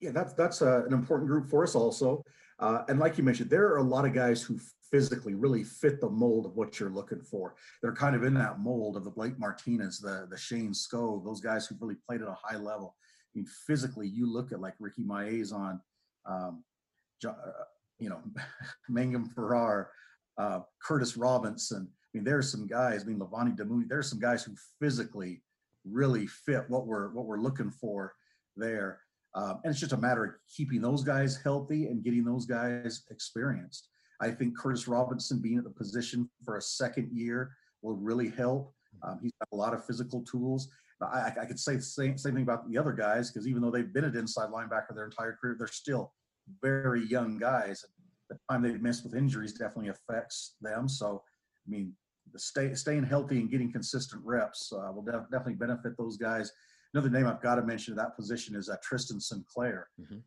[0.00, 2.24] Yeah, that's that's uh, an important group for us also.
[2.60, 4.58] Uh, and like you mentioned, there are a lot of guys who
[4.90, 7.54] physically really fit the mold of what you're looking for.
[7.80, 11.40] They're kind of in that mold of the Blake Martinez, the the Shane Skov, those
[11.40, 12.94] guys who really played at a high level.
[13.00, 15.80] I mean, physically, you look at like Ricky Miezan,
[16.26, 16.64] um,
[17.26, 17.32] uh,
[17.98, 18.20] you know,
[18.88, 19.90] Mangum Farrar,
[20.36, 21.88] uh, Curtis Robinson.
[21.90, 23.02] I mean, there's some guys.
[23.02, 23.88] I mean, Levani Damuni.
[23.88, 25.42] There's some guys who physically
[25.84, 28.14] really fit what we're what we're looking for
[28.56, 29.00] there.
[29.34, 33.04] Um, and it's just a matter of keeping those guys healthy and getting those guys
[33.10, 33.88] experienced.
[34.20, 38.74] I think Curtis Robinson being at the position for a second year will really help.
[39.02, 40.68] Um, he's got a lot of physical tools.
[41.00, 43.70] I, I could say the same, same thing about the other guys because even though
[43.70, 46.12] they've been at inside linebacker their entire career, they're still
[46.60, 47.84] very young guys.
[48.28, 50.88] The time they've missed with injuries definitely affects them.
[50.88, 51.22] So,
[51.66, 51.94] I mean,
[52.32, 56.52] the stay, staying healthy and getting consistent reps uh, will def- definitely benefit those guys
[56.94, 59.88] Another name I've got to mention in that position is uh, Tristan Sinclair.
[60.00, 60.18] Mm-hmm.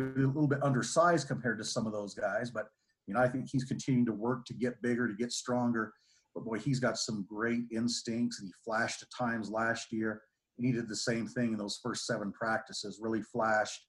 [0.00, 2.68] A little bit undersized compared to some of those guys, but
[3.06, 5.92] you know I think he's continuing to work to get bigger, to get stronger.
[6.34, 10.22] But boy, he's got some great instincts, and he flashed at times last year.
[10.56, 13.86] And he did the same thing in those first seven practices, really flashed.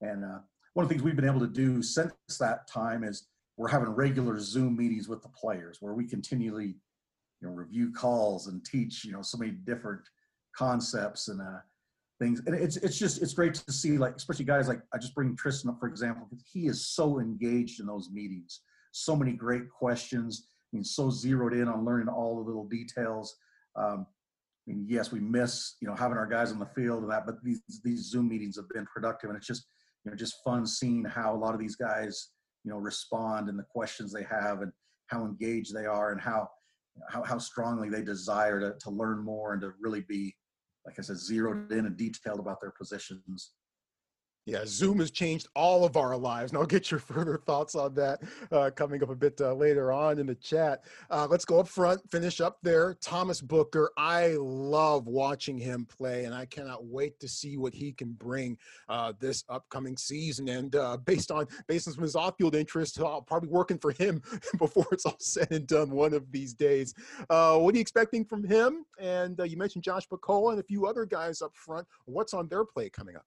[0.00, 0.38] And uh,
[0.74, 3.88] one of the things we've been able to do since that time is we're having
[3.90, 6.76] regular Zoom meetings with the players where we continually,
[7.40, 10.02] you know, review calls and teach, you know, so many different
[10.56, 11.60] concepts and uh,
[12.20, 12.42] things.
[12.46, 15.36] And it's it's just it's great to see like especially guys like I just bring
[15.36, 18.60] Tristan up for example because he is so engaged in those meetings.
[18.92, 20.48] So many great questions.
[20.72, 23.36] I mean, so zeroed in on learning all the little details.
[23.76, 24.06] Um,
[24.66, 27.26] I mean, yes, we miss you know having our guys on the field and that,
[27.26, 29.66] but these these Zoom meetings have been productive, and it's just
[30.04, 32.30] you know just fun seeing how a lot of these guys
[32.64, 34.72] you know respond and the questions they have and
[35.06, 36.48] how engaged they are and how
[37.10, 40.34] how, how strongly they desire to, to learn more and to really be
[40.86, 43.50] like I said, zeroed in and detailed about their positions.
[44.46, 47.94] Yeah, Zoom has changed all of our lives, and I'll get your further thoughts on
[47.94, 50.84] that uh, coming up a bit uh, later on in the chat.
[51.10, 52.94] Uh, let's go up front, finish up there.
[52.94, 57.90] Thomas Booker, I love watching him play, and I cannot wait to see what he
[57.90, 58.56] can bring
[58.88, 60.48] uh, this upcoming season.
[60.48, 63.90] And uh, based on based on some of his off-field interests, I'll probably working for
[63.90, 64.22] him
[64.58, 66.94] before it's all said and done one of these days.
[67.28, 68.84] Uh, what are you expecting from him?
[69.00, 71.88] And you mentioned Josh Pakola and a few other guys up front.
[72.04, 73.24] What's on their play coming up?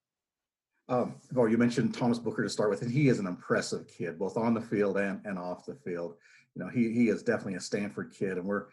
[0.89, 4.17] Um, well, you mentioned Thomas Booker to start with, and he is an impressive kid,
[4.17, 6.15] both on the field and, and off the field.
[6.55, 8.65] You know, he he is definitely a Stanford kid, and we're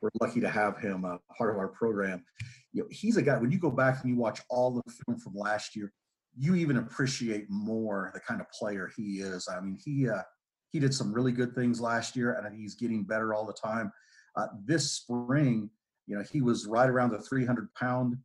[0.00, 2.24] we're lucky to have him uh, part of our program.
[2.72, 3.38] You know, he's a guy.
[3.38, 5.92] When you go back and you watch all the film from last year,
[6.36, 9.48] you even appreciate more the kind of player he is.
[9.48, 10.22] I mean, he uh,
[10.70, 13.92] he did some really good things last year, and he's getting better all the time.
[14.36, 15.68] Uh, this spring,
[16.06, 18.16] you know, he was right around the 300 pound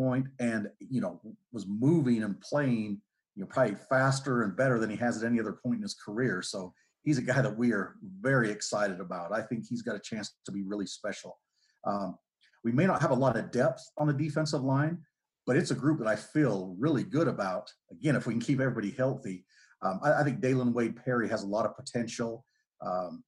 [0.00, 1.20] point and you know
[1.52, 3.00] was moving and playing
[3.34, 5.94] you know probably faster and better than he has at any other point in his
[5.94, 6.40] career.
[6.42, 9.32] So he's a guy that we are very excited about.
[9.32, 11.38] I think he's got a chance to be really special.
[11.84, 12.16] Um,
[12.64, 14.98] we may not have a lot of depth on the defensive line
[15.46, 17.72] but it's a group that i feel really good about.
[17.90, 19.44] Again if we can keep everybody healthy
[19.82, 22.44] um, I, I, think Dalyn Wade Perry has a lot of potential.
[22.82, 23.24] Um,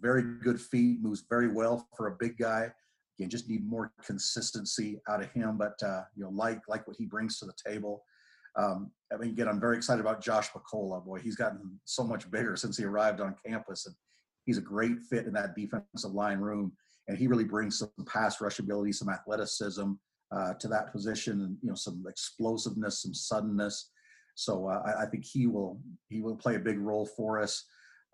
[0.00, 2.70] very good feet moves very well for a big guy
[3.18, 6.96] Again, just need more consistency out of him, but uh, you know, like like what
[6.98, 8.04] he brings to the table.
[8.56, 11.04] Um, I mean, again, I'm very excited about Josh Pakola.
[11.04, 13.94] Boy, he's gotten so much bigger since he arrived on campus, and
[14.44, 16.72] he's a great fit in that defensive line room.
[17.08, 19.92] And he really brings some pass rush ability, some athleticism
[20.34, 23.90] uh, to that position, and you know, some explosiveness, some suddenness.
[24.34, 27.64] So uh, I, I, think he will he will play a big role for us.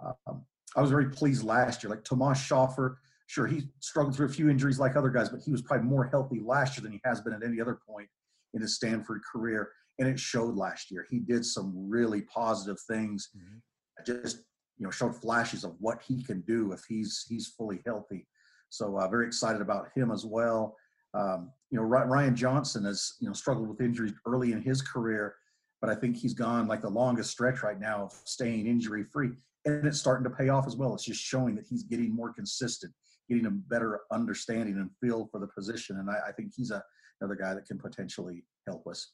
[0.04, 0.44] Um,
[0.76, 1.90] I was very pleased last year.
[1.90, 2.98] Like Thomas Schaffer,
[3.32, 6.04] Sure, he struggled through a few injuries like other guys, but he was probably more
[6.04, 8.06] healthy last year than he has been at any other point
[8.52, 9.70] in his Stanford career.
[9.98, 11.06] And it showed last year.
[11.08, 13.30] He did some really positive things.
[13.34, 14.04] Mm-hmm.
[14.04, 14.44] Just
[14.76, 18.28] you know, showed flashes of what he can do if he's he's fully healthy.
[18.68, 20.76] So uh, very excited about him as well.
[21.14, 25.36] Um, you know, Ryan Johnson has you know struggled with injuries early in his career,
[25.80, 29.30] but I think he's gone like the longest stretch right now of staying injury free,
[29.64, 30.92] and it's starting to pay off as well.
[30.92, 32.92] It's just showing that he's getting more consistent
[33.32, 35.98] getting a better understanding and feel for the position.
[35.98, 36.82] And I, I think he's a,
[37.20, 39.12] another guy that can potentially help us.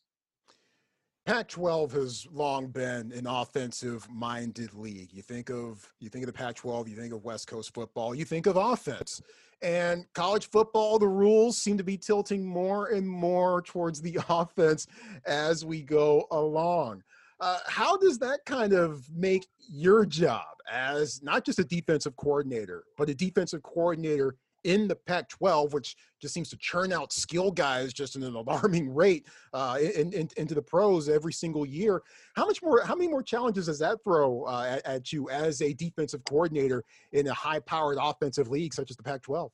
[1.24, 5.12] Pac-12 has long been an offensive-minded league.
[5.12, 8.24] You think of you think of the Pac-12, you think of West Coast football, you
[8.24, 9.20] think of offense.
[9.61, 14.87] And college football, the rules seem to be tilting more and more towards the offense
[15.26, 17.02] as we go along.
[17.40, 22.85] Uh, how does that kind of make your job as not just a defensive coordinator,
[22.96, 27.53] but a defensive coordinator in the Pac 12, which just seems to churn out skill
[27.53, 32.03] guys just in an alarming rate uh, in, in, into the pros every single year.
[32.35, 35.62] How much more, how many more challenges does that throw uh, at, at, you as
[35.62, 39.51] a defensive coordinator in a high powered offensive league such as the Pac 12?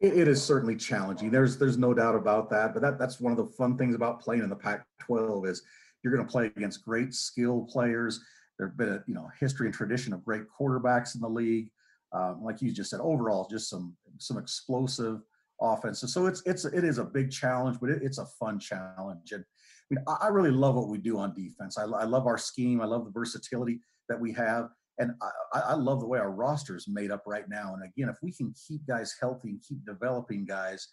[0.00, 1.30] It is certainly challenging.
[1.30, 2.74] There's there's no doubt about that.
[2.74, 5.62] But that that's one of the fun things about playing in the Pac-12 is
[6.04, 8.20] you're going to play against great skill players.
[8.58, 11.70] There've been a you know history and tradition of great quarterbacks in the league
[12.14, 15.20] um, like you just said, overall, just some some explosive
[15.60, 16.14] offenses.
[16.14, 19.32] So it's it's it is a big challenge, but it, it's a fun challenge.
[19.32, 21.76] And I mean, I, I really love what we do on defense.
[21.76, 22.80] I, I, love our scheme.
[22.80, 25.12] I love the versatility that we have, and
[25.52, 27.74] I, I love the way our roster is made up right now.
[27.74, 30.86] And again, if we can keep guys healthy and keep developing guys,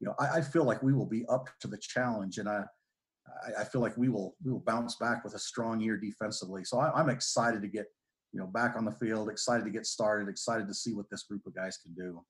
[0.00, 2.38] you know, I, I feel like we will be up to the challenge.
[2.38, 2.62] And I.
[3.58, 6.64] I feel like we will we will bounce back with a strong year defensively.
[6.64, 7.86] So I, I'm excited to get
[8.32, 11.22] you know, back on the field, excited to get started, excited to see what this
[11.22, 12.22] group of guys can do.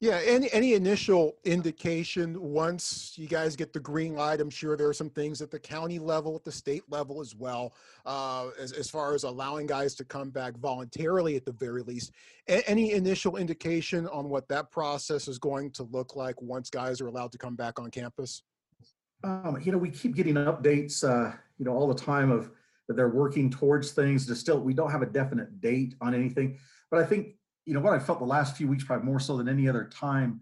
[0.00, 4.40] Yeah, any any initial indication once you guys get the green light?
[4.40, 7.36] I'm sure there are some things at the county level, at the state level as
[7.36, 11.82] well, uh, as as far as allowing guys to come back voluntarily at the very
[11.82, 12.12] least.
[12.48, 17.00] A- any initial indication on what that process is going to look like once guys
[17.00, 18.42] are allowed to come back on campus?
[19.22, 22.50] Um, you know, we keep getting updates, uh, you know, all the time of
[22.88, 24.26] that they're working towards things.
[24.26, 26.58] To still we don't have a definite date on anything
[26.90, 29.36] but i think you know what i felt the last few weeks probably more so
[29.36, 30.40] than any other time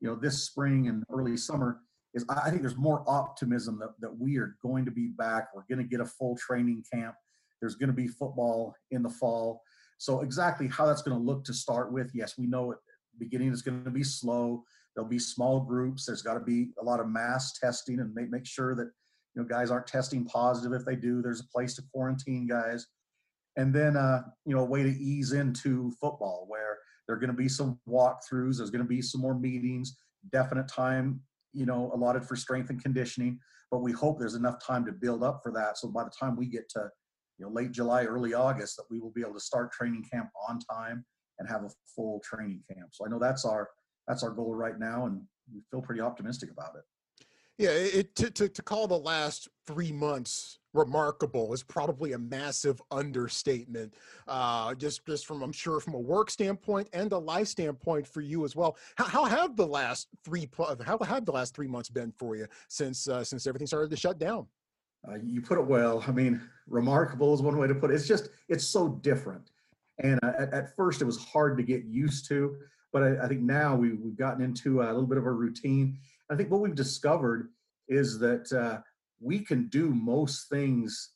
[0.00, 1.80] you know this spring and early summer
[2.14, 5.48] is i think there's more optimism that, that we are going to be back.
[5.54, 7.14] We're going to get a full training camp.
[7.60, 9.62] There's going to be football in the fall.
[9.98, 12.78] So exactly how that's going to look to start with yes we know at
[13.12, 16.06] the beginning is going to be slow there'll be small groups.
[16.06, 18.90] There's got to be a lot of mass testing and make, make sure that
[19.34, 20.72] you know guys aren't testing positive.
[20.72, 22.86] If they do there's a place to quarantine guys.
[23.56, 27.30] And then uh, you know a way to ease into football where there are going
[27.30, 29.96] to be some walkthroughs there's going to be some more meetings
[30.30, 31.20] definite time
[31.52, 33.38] you know allotted for strength and conditioning.
[33.70, 35.78] But we hope there's enough time to build up for that.
[35.78, 36.90] So by the time we get to
[37.38, 40.28] you know late july early august that we will be able to start training camp
[40.48, 41.04] on time
[41.38, 42.90] and have a full training camp.
[42.92, 43.68] So i know that's our
[44.06, 45.20] that's our goal right now and
[45.52, 46.84] we feel pretty optimistic about it
[47.58, 52.80] yeah, it, to, to, to call the last three months remarkable is probably a massive
[52.90, 53.94] understatement.
[54.26, 58.20] Uh, just just from I'm sure from a work standpoint and a life standpoint for
[58.20, 58.76] you as well.
[58.96, 60.48] How, how have the last three
[60.84, 63.96] how have the last three months been for you since uh, since everything started to
[63.96, 64.46] shut down?
[65.06, 66.02] Uh, you put it well.
[66.06, 67.94] I mean, remarkable is one way to put it.
[67.94, 69.50] It's just it's so different,
[69.98, 72.56] and uh, at, at, first it was hard to get used to.
[72.92, 75.98] But I, I think now we, we've gotten into a little bit of a routine
[76.32, 77.50] I think what we've discovered
[77.88, 78.80] is that uh,
[79.20, 81.10] we can do most things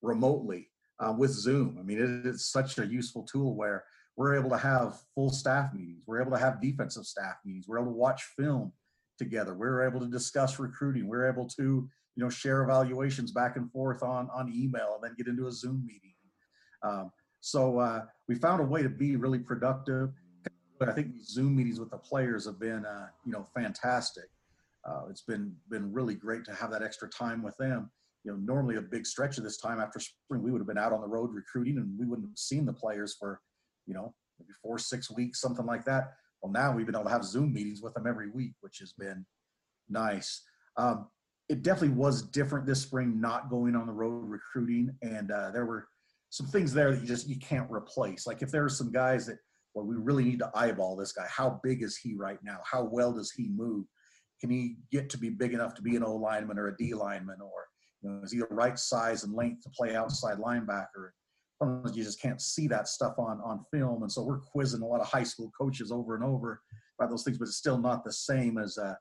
[0.00, 0.68] remotely
[1.00, 1.76] uh, with Zoom.
[1.78, 3.84] I mean, it is such a useful tool where
[4.16, 7.80] we're able to have full staff meetings, we're able to have defensive staff meetings, we're
[7.80, 8.72] able to watch film
[9.18, 13.70] together, we're able to discuss recruiting, we're able to you know share evaluations back and
[13.72, 16.14] forth on on email and then get into a Zoom meeting.
[16.82, 20.10] Um, so uh, we found a way to be really productive.
[20.80, 24.24] But I think these Zoom meetings with the players have been, uh, you know, fantastic
[24.84, 27.90] uh, it's been been really great to have that extra time with them.
[28.24, 30.78] You know, normally a big stretch of this time after spring, we would have been
[30.78, 33.40] out on the road recruiting, and we wouldn't have seen the players for,
[33.86, 36.12] you know, maybe four, six weeks, something like that.
[36.42, 38.92] Well, now we've been able to have Zoom meetings with them every week, which has
[38.92, 39.24] been
[39.88, 40.42] nice.
[40.76, 41.08] Um,
[41.48, 45.66] it definitely was different this spring, not going on the road recruiting, and uh, there
[45.66, 45.88] were
[46.30, 48.26] some things there that you just you can't replace.
[48.26, 49.38] Like if there are some guys that,
[49.74, 51.26] well, we really need to eyeball this guy.
[51.28, 52.58] How big is he right now?
[52.64, 53.86] How well does he move?
[54.40, 56.94] can he get to be big enough to be an O lineman or a D
[56.94, 57.66] lineman, or
[58.02, 61.10] you know, is he the right size and length to play outside linebacker?
[61.62, 64.86] Sometimes you just can't see that stuff on on film, and so we're quizzing a
[64.86, 66.62] lot of high school coaches over and over
[66.98, 68.94] about those things, but it's still not the same as uh,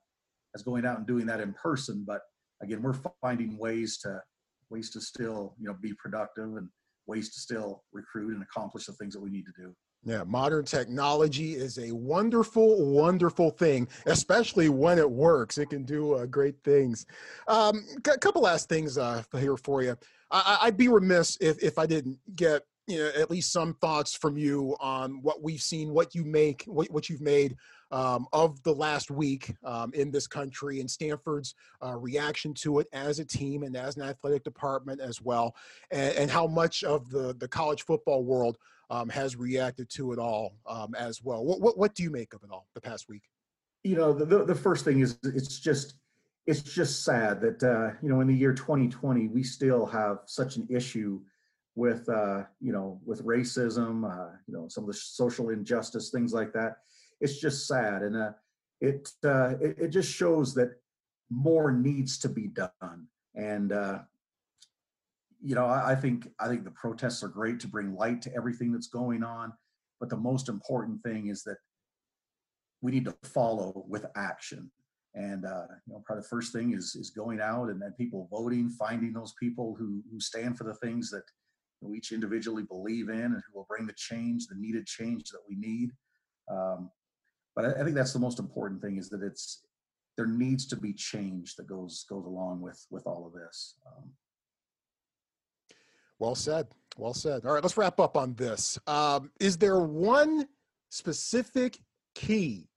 [0.55, 2.03] as going out and doing that in person.
[2.05, 2.21] But
[2.61, 4.21] again, we're finding ways to
[4.69, 6.67] ways to still you know be productive and
[7.07, 9.73] ways to still recruit and accomplish the things that we need to do.
[10.05, 15.57] Yeah, modern technology is a wonderful, wonderful thing, especially when it works.
[15.57, 17.05] It can do uh, great things.
[17.47, 19.97] Um, a couple last things uh, here for you.
[20.31, 24.15] I, would be remiss if, if I didn't get you know, at least some thoughts
[24.15, 27.55] from you on what we've seen, what you make, what, what you've made
[27.91, 32.87] um, of the last week um, in this country and Stanford's uh, reaction to it
[32.93, 35.55] as a team and as an athletic department as well,
[35.91, 38.57] and, and how much of the, the college football world
[38.89, 41.43] um, has reacted to it all um, as well.
[41.43, 43.23] What, what, what do you make of it all the past week?
[43.83, 45.95] You know, the, the first thing is it's just
[46.47, 50.57] it's just sad that uh, you know in the year 2020 we still have such
[50.57, 51.21] an issue
[51.75, 56.33] with uh, you know with racism, uh, you know some of the social injustice, things
[56.33, 56.77] like that
[57.21, 58.31] it's just sad, and uh,
[58.81, 60.71] it, uh, it, it just shows that
[61.29, 63.07] more needs to be done.
[63.35, 63.99] And uh,
[65.41, 68.35] you know, I, I think I think the protests are great to bring light to
[68.35, 69.53] everything that's going on,
[69.99, 71.57] but the most important thing is that
[72.81, 74.71] we need to follow with action.
[75.15, 78.27] And uh, you know, probably the first thing is is going out and then people
[78.31, 81.23] voting, finding those people who who stand for the things that
[81.81, 85.39] we each individually believe in and who will bring the change, the needed change that
[85.47, 85.91] we need.
[86.51, 86.89] Um,
[87.55, 89.65] but I, I think that's the most important thing is that it's
[90.17, 93.75] there needs to be change that goes goes along with with all of this.
[93.87, 94.11] Um,
[96.19, 96.67] well said.
[96.97, 97.45] Well said.
[97.45, 98.77] All right, let's wrap up on this.
[98.87, 100.47] Um, is there one
[100.89, 101.79] specific
[102.13, 102.67] key?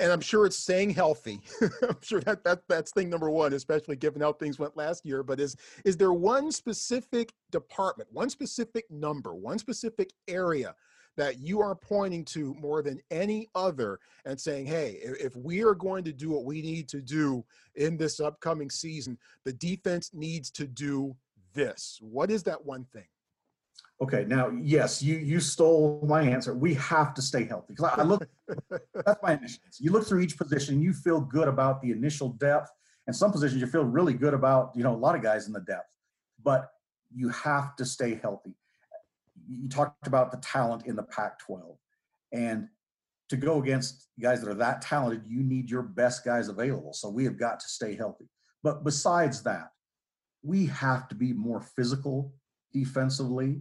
[0.00, 1.40] And I'm sure it's staying healthy.
[1.82, 5.24] I'm sure that, that that's thing number one, especially given how things went last year.
[5.24, 10.74] But is is there one specific department, one specific number, one specific area
[11.16, 15.74] that you are pointing to more than any other and saying, hey, if we are
[15.74, 17.44] going to do what we need to do
[17.74, 21.16] in this upcoming season, the defense needs to do
[21.54, 21.98] this.
[22.00, 23.06] What is that one thing?
[24.00, 26.54] Okay, now yes, you you stole my answer.
[26.54, 28.28] We have to stay healthy I, look.
[28.94, 29.58] that's my initial.
[29.80, 32.70] You look through each position, you feel good about the initial depth,
[33.06, 34.72] and some positions you feel really good about.
[34.76, 35.88] You know, a lot of guys in the depth,
[36.42, 36.70] but
[37.12, 38.54] you have to stay healthy
[39.48, 41.76] you talked about the talent in the Pac 12.
[42.32, 42.68] And
[43.30, 46.92] to go against guys that are that talented, you need your best guys available.
[46.92, 48.28] So we have got to stay healthy.
[48.62, 49.70] But besides that,
[50.42, 52.32] we have to be more physical
[52.72, 53.60] defensively.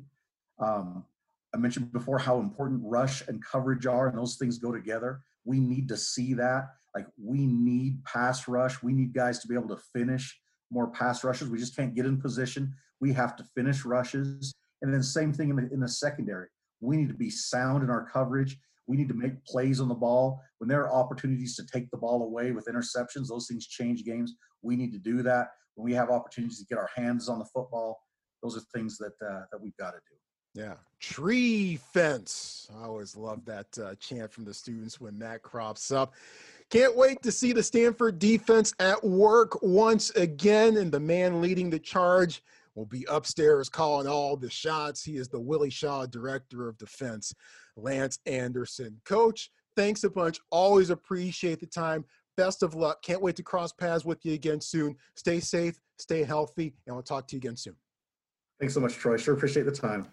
[0.60, 1.06] Um,
[1.54, 5.22] I mentioned before how important rush and coverage are, and those things go together.
[5.46, 6.70] We need to see that.
[6.94, 8.82] Like, we need pass rush.
[8.84, 10.38] We need guys to be able to finish
[10.72, 11.50] more pass rushes.
[11.50, 12.74] We just can't get in position.
[13.00, 14.54] We have to finish rushes.
[14.82, 16.48] And then same thing in the, in the secondary.
[16.82, 18.58] We need to be sound in our coverage.
[18.88, 20.42] We need to make plays on the ball.
[20.60, 24.36] When there are opportunities to take the ball away with interceptions, those things change games.
[24.62, 25.50] We need to do that.
[25.78, 28.00] When we have opportunities to get our hands on the football,
[28.42, 30.16] those are things that uh, that we've got to do.
[30.62, 32.68] Yeah, tree fence.
[32.76, 36.16] I always love that uh, chant from the students when that crops up.
[36.72, 41.70] Can't wait to see the Stanford defense at work once again, and the man leading
[41.70, 42.42] the charge
[42.74, 45.04] will be upstairs calling all the shots.
[45.04, 47.34] He is the Willie Shaw Director of Defense,
[47.76, 49.00] Lance Anderson.
[49.06, 50.40] Coach, thanks a bunch.
[50.50, 52.04] Always appreciate the time.
[52.38, 53.02] Best of luck.
[53.02, 54.96] Can't wait to cross paths with you again soon.
[55.16, 57.76] Stay safe, stay healthy, and we'll talk to you again soon.
[58.60, 59.18] Thanks so much, Troy.
[59.18, 60.08] Sure appreciate the time.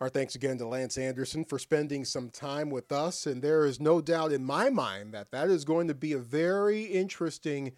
[0.00, 3.26] Our thanks again to Lance Anderson for spending some time with us.
[3.26, 6.18] And there is no doubt in my mind that that is going to be a
[6.18, 7.72] very interesting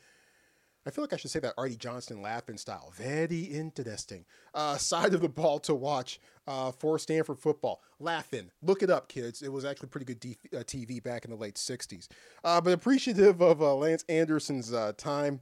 [0.85, 2.93] I feel like I should say that Arte Johnson Laugh-In style.
[2.97, 4.25] Very interesting.
[4.53, 7.83] Uh, side of the ball to watch uh, for Stanford football.
[8.01, 8.51] Laugh-In.
[8.63, 9.43] Look it up, kids.
[9.43, 12.09] It was actually pretty good D- uh, TV back in the late 60s.
[12.43, 15.41] Uh, but appreciative of uh, Lance Anderson's uh, time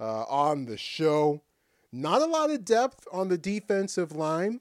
[0.00, 1.42] on the show.
[1.92, 4.60] Not a lot of depth on the defensive line,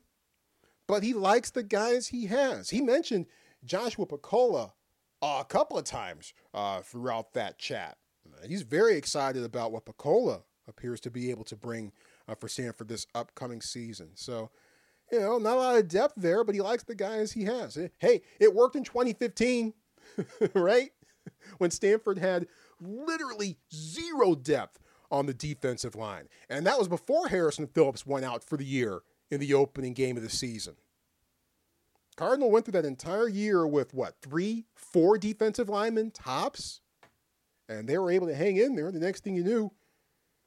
[0.88, 2.70] but he likes the guys he has.
[2.70, 3.28] He mentioned
[3.64, 4.72] Joshua Pakola
[5.22, 6.34] a couple of times
[6.84, 7.98] throughout that chat.
[8.46, 11.92] He's very excited about what Pakola appears to be able to bring
[12.28, 14.10] uh, for Stanford this upcoming season.
[14.16, 14.50] So,
[15.12, 17.78] you know, not a lot of depth there, but he likes the guys he has.
[17.78, 19.74] Eh, hey, it worked in 2015,
[20.54, 20.92] right?
[21.58, 22.48] When Stanford had
[22.82, 24.80] literally zero depth
[25.10, 26.28] on the defensive line.
[26.50, 30.18] And that was before Harrison Phillips went out for the year in the opening game
[30.18, 30.76] of the season.
[32.16, 36.82] Cardinal went through that entire year with what, three, four defensive linemen tops?
[37.70, 38.92] And they were able to hang in there.
[38.92, 39.72] The next thing you knew,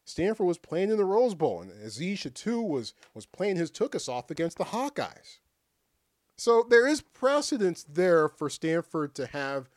[0.05, 3.95] Stanford was playing in the Rose Bowl, and Aziz Shittu was was playing his took
[3.95, 5.39] us off against the Hawkeyes.
[6.37, 9.69] So there is precedence there for Stanford to have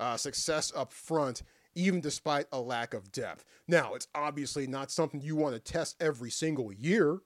[0.00, 1.42] uh, success up front,
[1.74, 3.44] even despite a lack of depth.
[3.68, 7.18] Now, it's obviously not something you want to test every single year,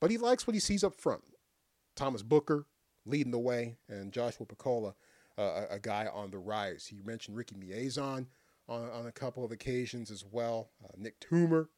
[0.00, 1.22] but he likes what he sees up front.
[1.94, 2.66] Thomas Booker
[3.06, 4.94] leading the way, and Joshua Pakola
[5.38, 6.86] uh, a, guy on the rise.
[6.86, 8.26] He mentioned Ricky Miezan
[8.68, 10.70] on, on a couple of occasions as well.
[10.84, 11.68] Uh, Nick Toomer,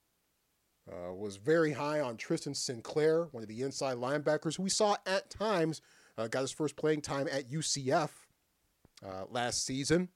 [0.91, 4.97] Uh, was very high on Tristan Sinclair, one of the inside linebackers who we saw
[5.05, 5.83] at times
[6.17, 8.11] uh, got his first playing time at UCF
[9.05, 10.09] uh, last season.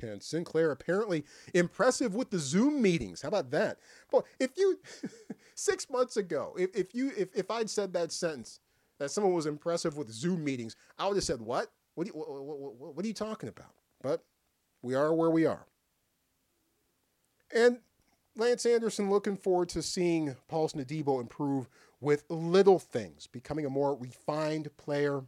[0.00, 3.20] And Sinclair apparently impressive with the Zoom meetings.
[3.20, 3.78] How about that?
[4.10, 4.78] Well, if you
[5.54, 8.60] six months ago, if, if you if, if I'd said that sentence
[8.98, 11.70] that someone was impressive with Zoom meetings, I would have said, "What?
[12.08, 14.24] What, what, what, what are you talking about?" But
[14.82, 15.66] we are where we are.
[17.54, 17.80] And
[18.36, 21.68] Lance Anderson looking forward to seeing Paulson Adebo improve
[22.00, 25.22] with little things, becoming a more refined player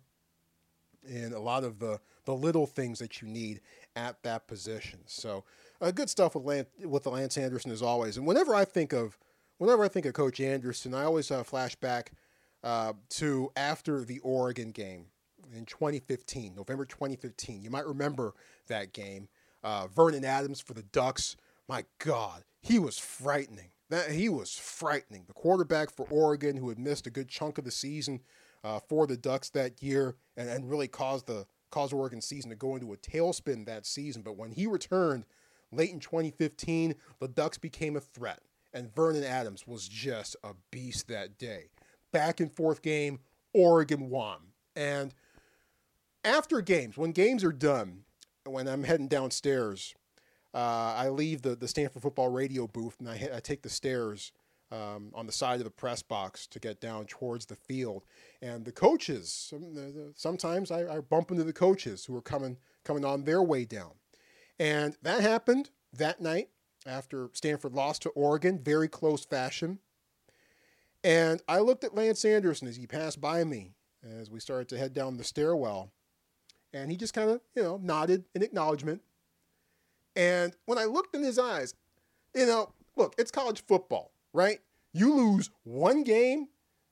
[1.07, 3.61] in a lot of the, the little things that you need
[3.97, 5.01] at that position.
[5.07, 5.45] So
[5.81, 8.17] uh, good stuff with Lance, with Lance Anderson as always.
[8.17, 9.19] And whenever I think of
[9.59, 12.13] whenever I think of Coach Anderson, I always uh, flash back
[12.65, 15.07] uh, to after the Oregon game
[15.57, 17.63] in 2015, November 2015.
[17.63, 18.35] You might remember
[18.69, 19.29] that game.
[19.63, 21.37] Uh, Vernon Adams for the Ducks.
[21.69, 23.71] My God, he was frightening.
[23.91, 25.25] That he was frightening.
[25.27, 28.21] The quarterback for Oregon, who had missed a good chunk of the season
[28.65, 32.57] uh, for the Ducks that year, and, and really caused the caused Oregon season to
[32.57, 34.23] go into a tailspin that season.
[34.23, 35.25] But when he returned
[35.73, 38.41] late in 2015, the Ducks became a threat,
[38.73, 41.71] and Vernon Adams was just a beast that day.
[42.13, 43.21] Back and forth game,
[43.55, 44.39] Oregon won,
[44.77, 45.15] and
[46.25, 48.05] after games, when games are done,
[48.45, 49.95] when I'm heading downstairs,
[50.55, 54.33] uh, I leave the, the Stanford football radio booth and I, I take the stairs
[54.71, 58.05] um, on the side of the press box to get down towards the field.
[58.41, 62.57] And the coaches, the, the, sometimes I, I, bump into the coaches who are coming
[62.85, 63.93] coming on their way down.
[64.59, 66.49] And that happened that night
[66.87, 69.79] after Stanford lost to Oregon, very close fashion.
[71.05, 73.75] And I looked at Lance Anderson as he passed by me
[74.21, 75.93] as we started to head down the stairwell.
[76.73, 79.03] And he just kind of, you know, nodded in acknowledgement.
[80.17, 81.75] And when I looked in his eyes,
[82.35, 84.61] you know, look, it's college football, right?
[84.93, 86.49] You lose one game,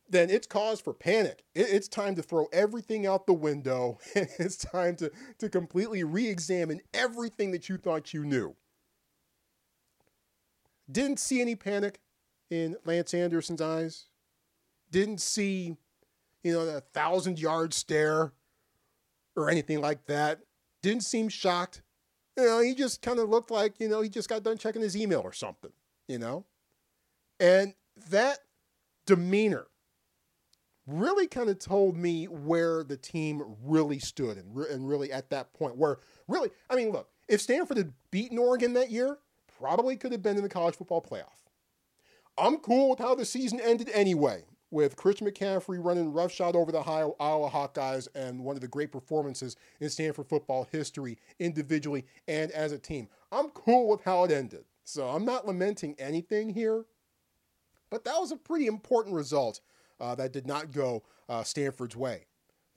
[0.08, 1.44] then it's cause for panic.
[1.54, 3.98] It's time to throw everything out the window.
[4.14, 8.56] it's time to, to completely re examine everything that you thought you knew.
[10.90, 12.00] Didn't see any panic
[12.50, 14.06] in Lance Anderson's eyes.
[14.90, 15.76] Didn't see,
[16.42, 18.32] you know, a thousand yard stare
[19.36, 20.40] or anything like that.
[20.82, 21.82] Didn't seem shocked.
[22.36, 24.82] You know, he just kind of looked like, you know, he just got done checking
[24.82, 25.72] his email or something,
[26.08, 26.44] you know?
[27.38, 27.74] And
[28.08, 28.38] that
[29.06, 29.66] demeanor
[30.86, 35.30] really kind of told me where the team really stood and, re- and really at
[35.30, 39.18] that point where really, I mean, look, if Stanford had beaten Oregon that year,
[39.58, 41.40] probably could have been in the college football playoff.
[42.38, 46.78] I'm cool with how the season ended anyway with Christian McCaffrey running roughshod over the
[46.78, 52.72] Iowa Hawkeyes and one of the great performances in Stanford football history, individually and as
[52.72, 53.08] a team.
[53.32, 54.64] I'm cool with how it ended.
[54.84, 56.84] So I'm not lamenting anything here,
[57.90, 59.60] but that was a pretty important result
[60.00, 62.26] uh, that did not go uh, Stanford's way.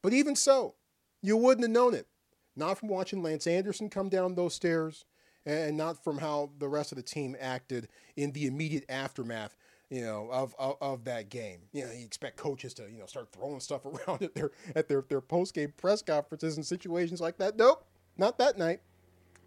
[0.02, 0.76] But even so,
[1.22, 2.08] you wouldn't have known it.
[2.56, 5.06] Not from watching Lance Anderson come down those stairs,
[5.46, 9.56] and not from how the rest of the team acted in the immediate aftermath
[9.94, 11.60] you know, of, of, of that game.
[11.72, 14.88] You know, you expect coaches to, you know, start throwing stuff around at their at
[14.88, 17.58] their their post game press conferences and situations like that.
[17.58, 17.86] Nope,
[18.18, 18.82] not that night.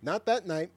[0.02, 0.70] Not that night.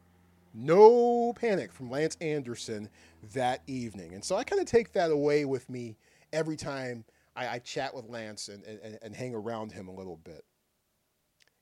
[0.55, 2.89] No panic from Lance Anderson
[3.35, 4.15] that evening.
[4.15, 5.97] And so I kind of take that away with me
[6.33, 7.05] every time
[7.35, 10.43] I, I chat with Lance and, and, and hang around him a little bit.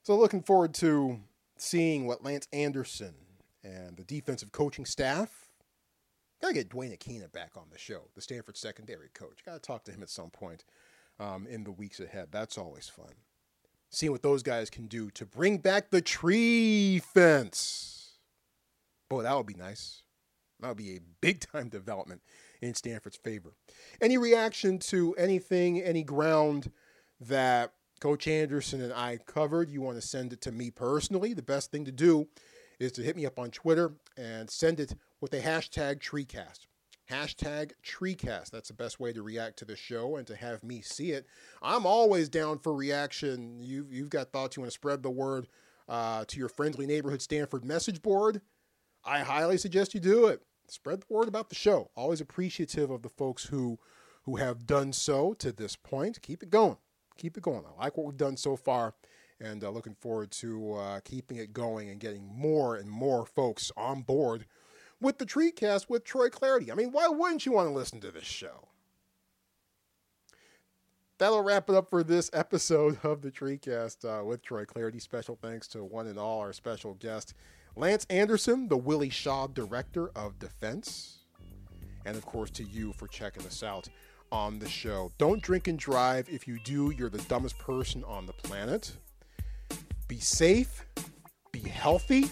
[0.03, 1.19] So looking forward to
[1.57, 3.15] seeing what Lance Anderson
[3.65, 5.46] and the defensive coaching staff
[6.41, 9.39] Gotta get Duane Akina back on the show, the Stanford secondary coach.
[9.45, 10.63] Gotta talk to him at some point
[11.19, 12.27] um, in the weeks ahead.
[12.31, 13.13] That's always fun.
[13.89, 18.17] Seeing what those guys can do to bring back the tree fence.
[19.09, 20.03] Boy, that would be nice.
[20.59, 22.21] That would be a big time development
[22.61, 23.53] in Stanford's favor.
[24.01, 26.71] Any reaction to anything, any ground
[27.19, 31.33] that Coach Anderson and I covered, you want to send it to me personally.
[31.33, 32.27] The best thing to do
[32.79, 36.67] is to hit me up on Twitter and send it with a hashtag TreeCast.
[37.09, 38.51] Hashtag TreeCast.
[38.51, 41.25] That's the best way to react to the show and to have me see it.
[41.61, 43.59] I'm always down for reaction.
[43.59, 45.47] You've, you've got thoughts you want to spread the word
[45.87, 48.41] uh, to your friendly neighborhood Stanford message board.
[49.05, 50.41] I highly suggest you do it.
[50.67, 51.91] Spread the word about the show.
[51.95, 53.79] Always appreciative of the folks who
[54.23, 56.21] who have done so to this point.
[56.21, 56.75] Keep it going.
[57.17, 57.63] Keep it going.
[57.65, 58.93] I like what we've done so far
[59.39, 63.71] and uh, looking forward to uh, keeping it going and getting more and more folks
[63.77, 64.45] on board
[64.99, 66.71] with the TreeCast with Troy Clardy.
[66.71, 68.67] I mean, why wouldn't you want to listen to this show?
[71.19, 75.01] That'll wrap it up for this episode of the TreeCast uh, with Troy Clardy.
[75.01, 77.33] Special thanks to one and all our special guest,
[77.75, 81.19] Lance Anderson, the Willie Shaw Director of Defense.
[82.05, 83.87] and of course to you for checking us out
[84.31, 85.11] on the show.
[85.17, 86.27] Don't drink and drive.
[86.29, 88.93] If you do, you're the dumbest person on the planet.
[90.07, 90.85] Be safe,
[91.51, 92.29] be healthy,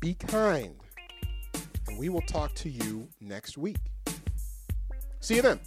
[0.00, 0.76] be kind,
[1.96, 3.76] we will talk to you next week.
[5.20, 5.60] See you then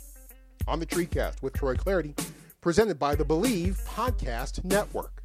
[0.67, 2.13] on the TreeCast with Troy Clardy,
[2.61, 5.23] presented by the Bleav Podcast Network.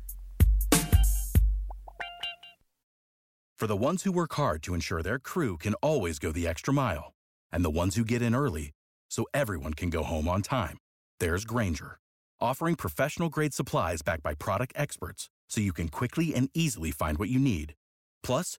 [3.56, 6.74] For the ones who work hard to ensure their crew can always go the extra
[6.74, 7.14] mile,
[7.52, 8.72] and the ones who get in early
[9.08, 10.76] so everyone can go home on time,
[11.20, 11.98] there's Grainger,
[12.40, 17.16] offering professional grade supplies backed by product experts so you can quickly and easily find
[17.16, 17.74] what you need.
[18.22, 18.58] Plus,